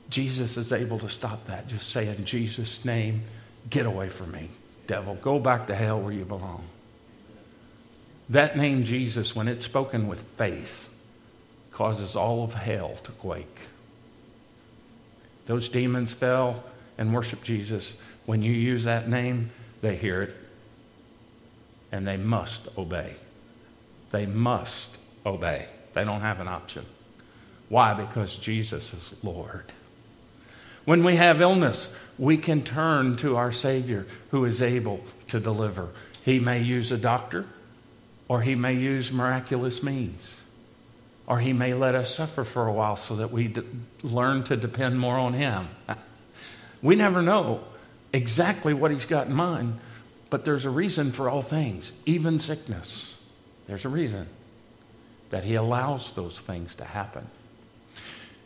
Jesus 0.10 0.58
is 0.58 0.72
able 0.72 1.00
to 1.00 1.10
stop 1.10 1.46
that. 1.46 1.68
Just 1.68 1.90
say, 1.90 2.08
in 2.08 2.26
Jesus' 2.26 2.84
name, 2.84 3.24
get 3.70 3.86
away 3.86 4.10
from 4.10 4.32
me, 4.32 4.50
devil. 4.88 5.16
Go 5.16 5.40
back 5.40 5.68
to 5.68 5.76
hell 5.76 6.00
where 6.00 6.14
you 6.14 6.26
belong. 6.26 6.64
That 8.30 8.58
name, 8.58 8.84
Jesus, 8.84 9.36
when 9.36 9.48
it's 9.48 9.66
spoken 9.66 10.08
with 10.08 10.22
faith, 10.22 10.88
causes 11.72 12.16
all 12.16 12.44
of 12.44 12.54
hell 12.54 12.96
to 13.04 13.12
quake. 13.12 13.58
Those 15.46 15.70
demons 15.70 16.14
fell 16.14 16.64
and 16.98 17.14
worshiped 17.14 17.44
Jesus. 17.44 17.96
When 18.30 18.44
you 18.44 18.54
use 18.54 18.84
that 18.84 19.10
name, 19.10 19.50
they 19.82 19.96
hear 19.96 20.22
it 20.22 20.36
and 21.92 22.08
they 22.08 22.16
must 22.16 22.62
obey. 22.78 23.16
They 24.12 24.28
must 24.28 25.00
obey. 25.26 25.66
They 25.94 26.04
don't 26.04 26.22
have 26.22 26.40
an 26.40 26.48
option. 26.48 26.86
Why? 27.70 27.96
Because 27.96 28.38
Jesus 28.38 28.94
is 28.94 29.16
Lord. 29.24 29.72
When 30.86 31.04
we 31.04 31.16
have 31.16 31.42
illness, 31.42 31.92
we 32.20 32.38
can 32.38 32.62
turn 32.62 33.16
to 33.16 33.36
our 33.36 33.52
Savior 33.52 34.06
who 34.30 34.46
is 34.46 34.62
able 34.62 35.04
to 35.30 35.40
deliver. 35.40 35.90
He 36.24 36.40
may 36.40 36.62
use 36.62 36.92
a 36.92 37.00
doctor, 37.00 37.48
or 38.28 38.44
he 38.44 38.54
may 38.54 38.76
use 38.76 39.12
miraculous 39.12 39.82
means, 39.82 40.38
or 41.26 41.40
he 41.40 41.52
may 41.52 41.74
let 41.74 41.96
us 41.96 42.14
suffer 42.14 42.44
for 42.44 42.68
a 42.68 42.74
while 42.74 42.96
so 42.96 43.16
that 43.16 43.32
we 43.32 43.48
d- 43.48 43.64
learn 44.04 44.44
to 44.44 44.56
depend 44.56 45.00
more 45.00 45.18
on 45.18 45.34
him. 45.34 45.70
we 46.84 46.96
never 46.96 47.24
know 47.24 47.64
exactly 48.14 48.74
what 48.74 48.92
he's 48.92 49.06
got 49.06 49.28
in 49.28 49.34
mind, 49.34 49.80
but 50.30 50.46
there's 50.46 50.66
a 50.66 50.70
reason 50.70 51.12
for 51.12 51.30
all 51.30 51.42
things, 51.42 51.92
even 52.06 52.40
sickness. 52.40 53.16
There's 53.68 53.86
a 53.86 53.90
reason 53.90 54.28
that 55.30 55.44
he 55.44 55.56
allows 55.56 56.14
those 56.14 56.40
things 56.40 56.76
to 56.78 56.86
happen. 56.86 57.28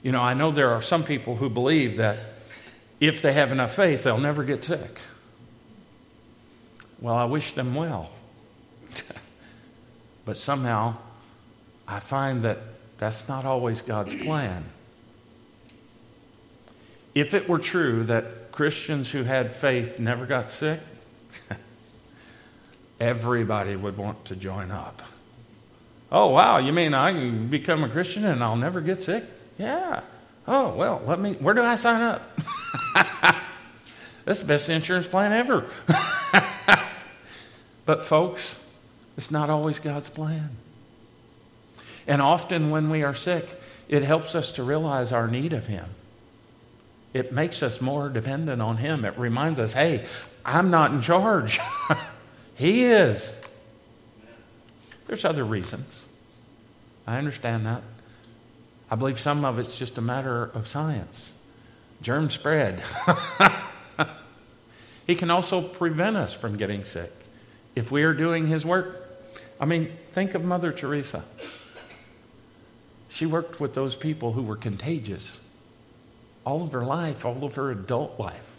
You 0.01 0.11
know, 0.11 0.21
I 0.21 0.33
know 0.33 0.51
there 0.51 0.71
are 0.71 0.81
some 0.81 1.03
people 1.03 1.37
who 1.37 1.49
believe 1.49 1.97
that 1.97 2.19
if 2.99 3.21
they 3.21 3.33
have 3.33 3.51
enough 3.51 3.73
faith, 3.73 4.03
they'll 4.03 4.17
never 4.17 4.43
get 4.43 4.63
sick. 4.63 4.99
Well, 6.99 7.15
I 7.15 7.25
wish 7.25 7.53
them 7.53 7.75
well. 7.75 8.11
but 10.25 10.37
somehow, 10.37 10.97
I 11.87 11.99
find 11.99 12.43
that 12.43 12.59
that's 12.97 13.27
not 13.27 13.45
always 13.45 13.81
God's 13.81 14.15
plan. 14.15 14.65
If 17.15 17.33
it 17.33 17.47
were 17.47 17.59
true 17.59 18.03
that 18.05 18.51
Christians 18.51 19.11
who 19.11 19.23
had 19.23 19.55
faith 19.55 19.99
never 19.99 20.25
got 20.25 20.49
sick, 20.49 20.79
everybody 22.99 23.75
would 23.75 23.97
want 23.97 24.25
to 24.25 24.35
join 24.35 24.71
up. 24.71 25.01
Oh, 26.11 26.29
wow, 26.29 26.57
you 26.57 26.73
mean 26.73 26.93
I 26.93 27.11
can 27.11 27.47
become 27.47 27.83
a 27.83 27.89
Christian 27.89 28.25
and 28.25 28.43
I'll 28.43 28.55
never 28.55 28.81
get 28.81 29.01
sick? 29.01 29.23
Yeah. 29.57 30.01
Oh, 30.47 30.73
well, 30.75 31.01
let 31.05 31.19
me, 31.19 31.33
where 31.33 31.53
do 31.53 31.63
I 31.63 31.75
sign 31.75 32.01
up? 32.01 32.39
That's 34.25 34.41
the 34.41 34.45
best 34.45 34.69
insurance 34.69 35.07
plan 35.07 35.33
ever. 35.33 35.65
but, 37.85 38.05
folks, 38.05 38.55
it's 39.17 39.31
not 39.31 39.49
always 39.49 39.79
God's 39.79 40.09
plan. 40.09 40.49
And 42.07 42.21
often 42.21 42.69
when 42.69 42.89
we 42.89 43.03
are 43.03 43.13
sick, 43.13 43.47
it 43.87 44.03
helps 44.03 44.35
us 44.35 44.51
to 44.53 44.63
realize 44.63 45.11
our 45.11 45.27
need 45.27 45.53
of 45.53 45.67
Him. 45.67 45.85
It 47.13 47.31
makes 47.31 47.61
us 47.61 47.79
more 47.79 48.09
dependent 48.09 48.61
on 48.61 48.77
Him. 48.77 49.05
It 49.05 49.17
reminds 49.17 49.59
us, 49.59 49.73
hey, 49.73 50.05
I'm 50.45 50.71
not 50.71 50.91
in 50.91 51.01
charge. 51.01 51.59
he 52.55 52.83
is. 52.83 53.35
There's 55.07 55.25
other 55.25 55.43
reasons. 55.43 56.05
I 57.05 57.17
understand 57.17 57.65
that. 57.65 57.83
I 58.89 58.95
believe 58.95 59.19
some 59.19 59.45
of 59.45 59.59
it's 59.59 59.77
just 59.77 59.97
a 59.97 60.01
matter 60.01 60.43
of 60.43 60.67
science. 60.67 61.31
Germ 62.01 62.29
spread. 62.29 62.83
he 65.07 65.15
can 65.15 65.29
also 65.29 65.61
prevent 65.61 66.17
us 66.17 66.33
from 66.33 66.57
getting 66.57 66.83
sick 66.83 67.11
if 67.75 67.91
we 67.91 68.03
are 68.03 68.13
doing 68.13 68.47
his 68.47 68.65
work. 68.65 68.99
I 69.59 69.65
mean, 69.65 69.91
think 70.11 70.33
of 70.35 70.43
Mother 70.43 70.71
Teresa. 70.71 71.23
She 73.09 73.25
worked 73.25 73.59
with 73.59 73.73
those 73.73 73.95
people 73.95 74.33
who 74.33 74.41
were 74.41 74.57
contagious 74.57 75.39
all 76.45 76.63
of 76.63 76.71
her 76.71 76.83
life, 76.83 77.25
all 77.25 77.43
of 77.43 77.55
her 77.55 77.71
adult 77.71 78.19
life. 78.19 78.49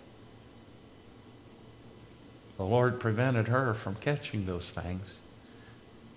The 2.57 2.64
Lord 2.64 3.01
prevented 3.01 3.49
her 3.49 3.74
from 3.74 3.97
catching 3.97 4.47
those 4.47 4.70
things, 4.70 5.16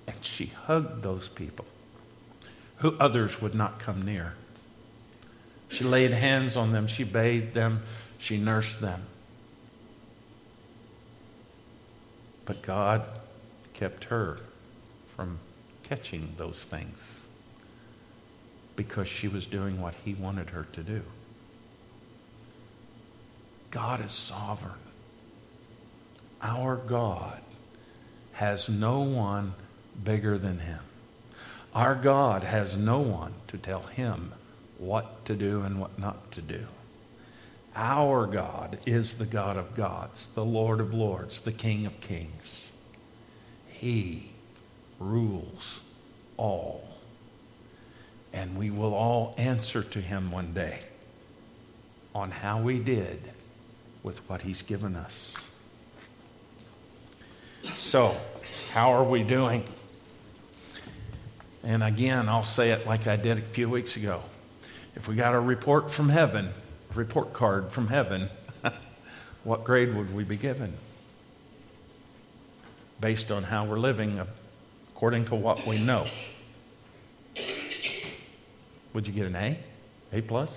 and 0.08 0.24
she 0.24 0.48
hugged 0.48 1.04
those 1.04 1.28
people 1.30 1.66
who 2.78 2.96
others 3.00 3.42
would 3.42 3.56
not 3.56 3.80
come 3.80 4.04
near. 4.04 4.36
She 5.70 5.84
laid 5.84 6.12
hands 6.12 6.56
on 6.56 6.72
them, 6.72 6.88
she 6.88 7.04
bathed 7.04 7.54
them, 7.54 7.84
she 8.18 8.38
nursed 8.38 8.82
them. 8.82 9.04
But 12.46 12.62
God 12.62 13.04
kept 13.74 14.06
her 14.06 14.40
from 15.16 15.40
catching 15.84 16.34
those 16.38 16.64
things 16.64 17.20
because 18.76 19.08
she 19.08 19.28
was 19.28 19.48
doing 19.48 19.82
what 19.82 19.96
He 20.06 20.14
wanted 20.14 20.52
her 20.52 20.68
to 20.72 20.84
do. 20.84 21.02
God 23.72 24.04
is 24.04 24.12
sovereign. 24.12 24.74
Our 26.42 26.78
God 26.78 27.42
has 28.34 28.70
no 28.70 29.00
one 29.00 29.54
bigger 30.04 30.38
than 30.38 30.60
Him. 30.60 30.80
Our 31.74 31.96
God 31.96 32.44
has 32.44 32.78
no 32.78 33.00
one 33.00 33.34
to 33.48 33.58
tell 33.58 33.82
Him 33.82 34.34
what 34.78 35.26
to 35.26 35.36
do 35.36 35.62
and 35.62 35.80
what 35.80 36.00
not 36.00 36.32
to 36.34 36.42
do. 36.42 36.66
Our 37.76 38.26
God 38.26 38.80
is 38.86 39.16
the 39.16 39.26
God 39.26 39.58
of 39.58 39.76
gods, 39.76 40.30
the 40.34 40.46
Lord 40.46 40.80
of 40.80 40.94
lords, 40.94 41.42
the 41.42 41.52
King 41.52 41.86
of 41.86 42.00
kings. 42.00 42.72
He 43.68 44.32
rules 45.00 45.82
all. 46.38 46.88
And 48.34 48.58
we 48.58 48.70
will 48.70 48.94
all 48.94 49.36
answer 49.38 49.84
to 49.84 50.02
Him 50.02 50.32
one 50.32 50.54
day 50.54 50.80
on 52.16 52.32
how 52.32 52.62
we 52.62 52.80
did 52.80 53.22
with 54.04 54.20
what 54.30 54.42
He's 54.44 54.62
given 54.62 54.96
us. 54.96 55.36
So, 57.76 58.18
how 58.72 58.94
are 58.94 59.04
we 59.04 59.24
doing? 59.24 59.64
And 61.64 61.84
again, 61.84 62.30
I'll 62.30 62.44
say 62.44 62.72
it 62.72 62.86
like 62.86 63.08
I 63.08 63.16
did 63.16 63.38
a 63.38 63.42
few 63.42 63.70
weeks 63.70 63.98
ago. 63.98 64.22
If 64.96 65.08
we 65.08 65.16
got 65.16 65.36
a 65.36 65.40
report 65.40 65.92
from 65.92 66.10
heaven, 66.10 66.48
a 66.48 66.94
report 66.94 67.34
card 67.34 67.72
from 67.72 67.88
heaven, 67.88 68.30
what 69.44 69.64
grade 69.64 69.94
would 69.96 70.14
we 70.14 70.24
be 70.24 70.38
given? 70.38 70.74
Based 73.00 73.32
on 73.32 73.44
how 73.44 73.66
we're 73.66 73.80
living 73.80 74.22
according 74.96 75.26
to 75.26 75.36
what 75.36 75.68
we 75.68 75.78
know. 75.78 76.08
Would 78.94 79.06
you 79.06 79.14
get 79.14 79.28
an 79.28 79.36
A? 79.36 79.60
A 80.14 80.22
plus? 80.22 80.50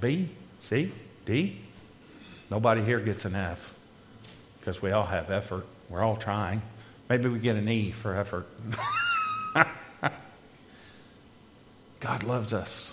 B? 0.00 0.30
C? 0.60 0.92
D? 1.26 1.60
Nobody 2.50 2.82
here 2.82 3.00
gets 3.00 3.24
an 3.24 3.34
F 3.34 3.74
because 4.58 4.80
we 4.80 4.90
all 4.90 5.06
have 5.06 5.30
effort. 5.30 5.66
We're 5.88 6.02
all 6.02 6.16
trying. 6.16 6.62
Maybe 7.08 7.28
we 7.28 7.38
get 7.38 7.56
an 7.56 7.68
E 7.68 7.90
for 7.90 8.14
effort. 8.14 8.46
God 12.00 12.22
loves 12.22 12.52
us. 12.52 12.92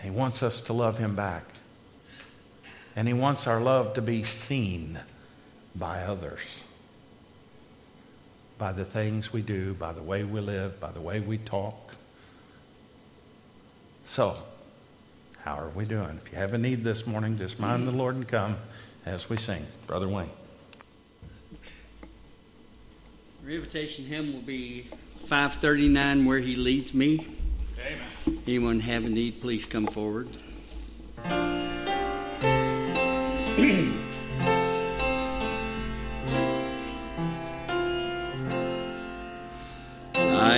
He 0.00 0.10
wants 0.10 0.42
us 0.42 0.60
to 0.62 0.72
love 0.72 0.98
Him 0.98 1.14
back. 1.16 1.44
And 2.94 3.08
He 3.08 3.14
wants 3.14 3.46
our 3.46 3.60
love 3.60 3.94
to 3.94 4.02
be 4.02 4.24
seen 4.24 5.00
by 5.74 6.02
others. 6.02 6.64
By 8.58 8.72
the 8.72 8.84
things 8.84 9.32
we 9.32 9.42
do, 9.42 9.74
by 9.74 9.92
the 9.92 10.02
way 10.02 10.24
we 10.24 10.40
live, 10.40 10.80
by 10.80 10.90
the 10.90 11.00
way 11.00 11.20
we 11.20 11.38
talk. 11.38 11.94
So, 14.04 14.42
how 15.48 15.58
are 15.58 15.70
we 15.70 15.86
doing? 15.86 16.20
If 16.22 16.30
you 16.30 16.36
have 16.36 16.52
a 16.52 16.58
need 16.58 16.84
this 16.84 17.06
morning, 17.06 17.38
just 17.38 17.58
mind 17.58 17.88
the 17.88 17.92
Lord 17.92 18.16
and 18.16 18.28
come 18.28 18.58
as 19.06 19.30
we 19.30 19.38
sing. 19.38 19.66
Brother 19.86 20.06
Wayne. 20.06 20.28
Our 23.42 23.50
invitation 23.50 24.04
hymn 24.04 24.34
will 24.34 24.42
be 24.42 24.88
539, 25.24 26.26
Where 26.26 26.38
He 26.38 26.54
Leads 26.54 26.92
Me. 26.92 27.26
Amen. 27.80 28.42
Anyone 28.46 28.80
have 28.80 29.06
a 29.06 29.08
need, 29.08 29.40
please 29.40 29.64
come 29.64 29.86
forward. 29.86 30.28
I 31.24 31.54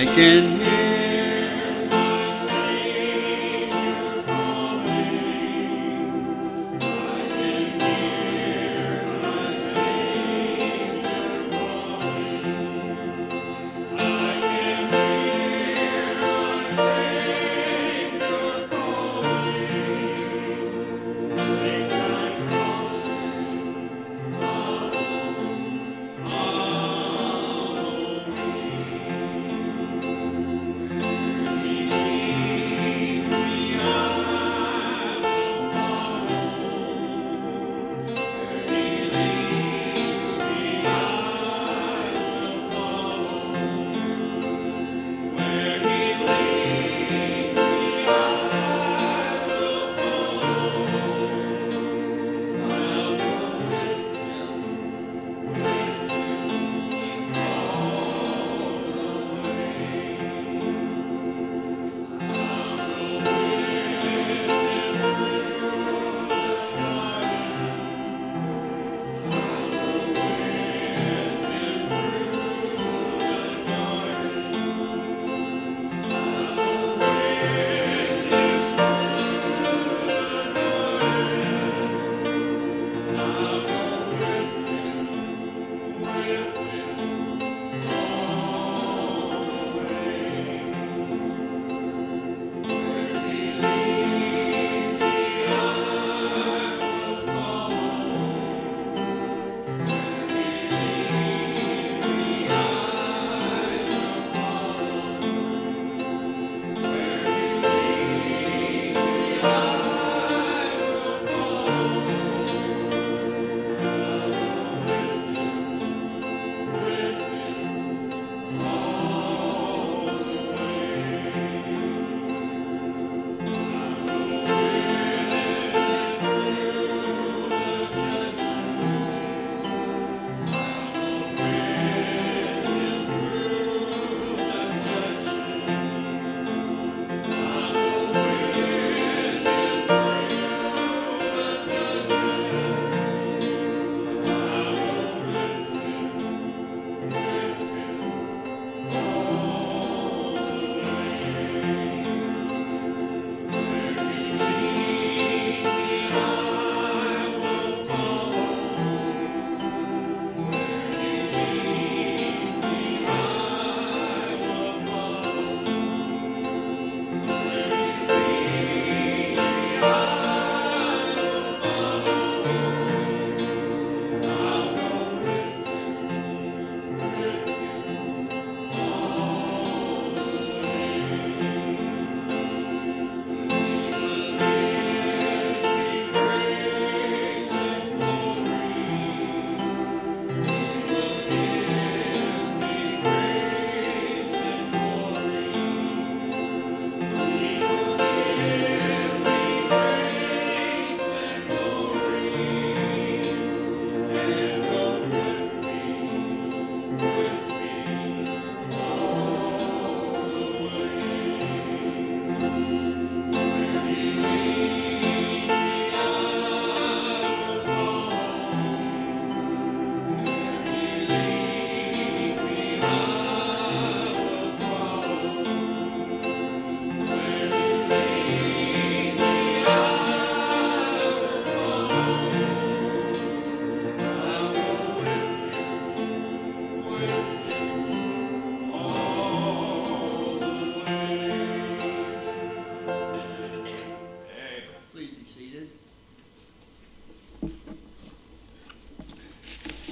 can 0.03 0.59
hear 0.59 0.80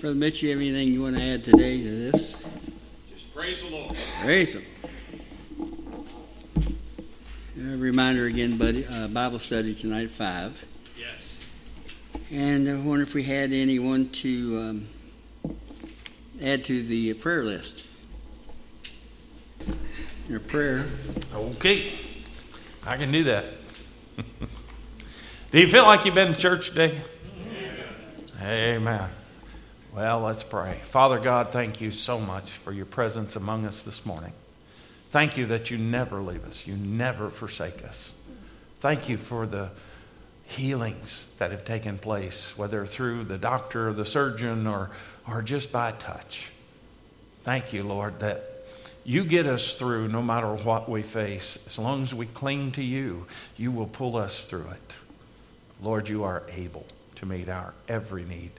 Brother 0.10 0.20
Mitch, 0.22 0.41
you 0.41 0.49
have 0.49 0.57
anything 0.57 0.91
you 0.91 1.03
want 1.03 1.18
to 1.18 1.22
add 1.22 1.43
today 1.43 1.84
to 1.84 2.12
this? 2.12 2.36
Just 3.12 3.32
praise 3.36 3.64
the 3.64 3.70
Lord. 3.70 3.95
Praise 4.24 4.55
Him. 4.55 4.66
A 7.60 7.78
reminder 7.78 8.26
again, 8.26 8.57
buddy, 8.57 8.88
uh, 8.88 9.07
Bible 9.07 9.38
study 9.38 9.76
tonight 9.76 10.05
at 10.05 10.10
5. 10.10 10.66
Yes. 10.97 11.36
And 12.32 12.68
I 12.68 12.78
wonder 12.78 13.03
if 13.03 13.14
we 13.14 13.22
had 13.22 13.53
anyone 13.53 14.10
to 14.10 14.60
um, 14.60 14.88
add 16.41 16.66
to 16.66 16.82
the 16.82 17.14
prayer 17.14 17.43
list. 17.43 17.86
Your 20.28 20.39
prayer. 20.39 20.88
Okay, 21.36 21.91
I 22.84 22.97
can 22.97 23.12
do 23.12 23.26
that. 23.26 23.45
do 25.51 25.60
you 25.60 25.68
feel 25.68 25.84
like 25.84 26.03
you've 26.05 26.16
been 26.16 26.34
to 26.34 26.39
church 26.39 26.70
today? 26.70 26.99
Amen. 28.41 29.12
Well, 29.93 30.19
let's 30.19 30.43
pray. 30.43 30.79
Father 30.83 31.19
God, 31.19 31.51
thank 31.51 31.81
you 31.81 31.89
so 31.89 32.19
much 32.19 32.49
for 32.49 32.71
your 32.71 32.85
presence 32.85 33.35
among 33.35 33.65
us 33.65 33.81
this 33.81 34.05
morning. 34.05 34.33
Thank 35.09 35.35
you 35.35 35.47
that 35.47 35.71
you 35.71 35.79
never 35.79 36.21
leave 36.21 36.45
us, 36.45 36.67
you 36.67 36.77
never 36.77 37.29
forsake 37.31 37.83
us. 37.83 38.13
Thank 38.79 39.09
you 39.09 39.17
for 39.17 39.47
the 39.47 39.71
healings 40.45 41.25
that 41.37 41.51
have 41.51 41.65
taken 41.65 41.97
place, 41.97 42.55
whether 42.55 42.85
through 42.85 43.23
the 43.25 43.37
doctor 43.37 43.89
or 43.89 43.93
the 43.93 44.05
surgeon 44.05 44.67
or, 44.67 44.91
or 45.27 45.41
just 45.41 45.71
by 45.71 45.91
touch. 45.91 46.51
Thank 47.41 47.73
you, 47.73 47.83
Lord, 47.83 48.19
that 48.19 48.43
you 49.03 49.25
get 49.25 49.47
us 49.47 49.73
through 49.73 50.07
no 50.07 50.21
matter 50.21 50.53
what 50.53 50.87
we 50.87 51.01
face. 51.01 51.57
As 51.65 51.79
long 51.79 52.03
as 52.03 52.13
we 52.13 52.27
cling 52.27 52.73
to 52.73 52.83
you, 52.83 53.25
you 53.57 53.71
will 53.71 53.87
pull 53.87 54.17
us 54.17 54.45
through 54.45 54.67
it. 54.69 54.93
Lord, 55.81 56.09
you 56.09 56.23
are 56.23 56.43
able 56.55 56.85
to 57.15 57.25
meet 57.25 57.49
our 57.49 57.73
every 57.87 58.23
need. 58.23 58.51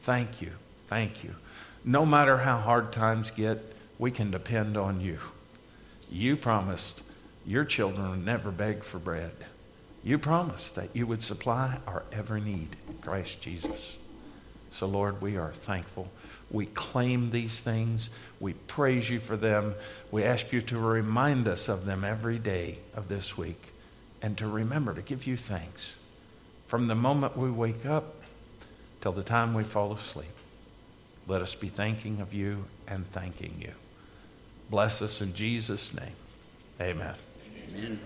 Thank 0.00 0.40
you. 0.40 0.52
Thank 0.88 1.22
you. 1.22 1.34
No 1.84 2.04
matter 2.04 2.38
how 2.38 2.58
hard 2.58 2.92
times 2.92 3.30
get, 3.30 3.62
we 3.98 4.10
can 4.10 4.30
depend 4.30 4.76
on 4.76 5.00
you. 5.00 5.18
You 6.10 6.36
promised 6.36 7.02
your 7.46 7.64
children 7.64 8.10
would 8.10 8.24
never 8.24 8.50
beg 8.50 8.82
for 8.82 8.98
bread. 8.98 9.32
You 10.02 10.18
promised 10.18 10.74
that 10.74 10.94
you 10.94 11.06
would 11.06 11.22
supply 11.22 11.78
our 11.86 12.04
every 12.10 12.40
need 12.40 12.76
in 12.88 12.94
Christ 12.98 13.40
Jesus. 13.40 13.98
So, 14.70 14.86
Lord, 14.86 15.20
we 15.20 15.36
are 15.36 15.52
thankful. 15.52 16.10
We 16.50 16.66
claim 16.66 17.30
these 17.30 17.60
things. 17.60 18.08
We 18.40 18.54
praise 18.54 19.10
you 19.10 19.18
for 19.18 19.36
them. 19.36 19.74
We 20.10 20.24
ask 20.24 20.52
you 20.52 20.62
to 20.62 20.78
remind 20.78 21.46
us 21.48 21.68
of 21.68 21.84
them 21.84 22.04
every 22.04 22.38
day 22.38 22.78
of 22.94 23.08
this 23.08 23.36
week 23.36 23.60
and 24.22 24.38
to 24.38 24.46
remember 24.46 24.94
to 24.94 25.02
give 25.02 25.26
you 25.26 25.36
thanks 25.36 25.96
from 26.66 26.88
the 26.88 26.94
moment 26.94 27.36
we 27.36 27.50
wake 27.50 27.86
up 27.86 28.14
till 29.00 29.12
the 29.12 29.22
time 29.22 29.54
we 29.54 29.64
fall 29.64 29.92
asleep. 29.92 30.37
Let 31.28 31.42
us 31.42 31.54
be 31.54 31.68
thanking 31.68 32.20
of 32.22 32.32
you 32.32 32.64
and 32.88 33.06
thanking 33.10 33.54
you. 33.60 33.72
Bless 34.70 35.02
us 35.02 35.20
in 35.20 35.34
Jesus' 35.34 35.92
name. 35.92 36.14
Amen. 36.80 37.14
Amen. 37.68 38.00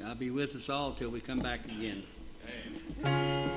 God 0.00 0.18
be 0.18 0.30
with 0.30 0.56
us 0.56 0.70
all 0.70 0.92
till 0.92 1.10
we 1.10 1.20
come 1.20 1.40
back 1.40 1.66
again. 1.66 2.02
Amen. 3.04 3.48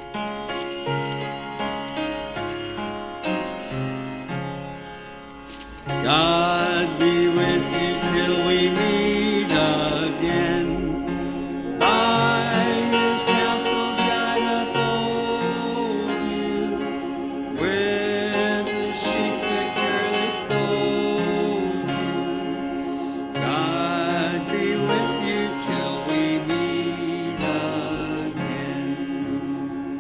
God 6.04 7.00
be 7.00 7.30
with 7.30 7.74
you 7.74 8.00
till 8.12 8.48
we 8.48 8.70
meet 8.70 9.52
again. 10.16 10.68
Bye. 11.80 12.21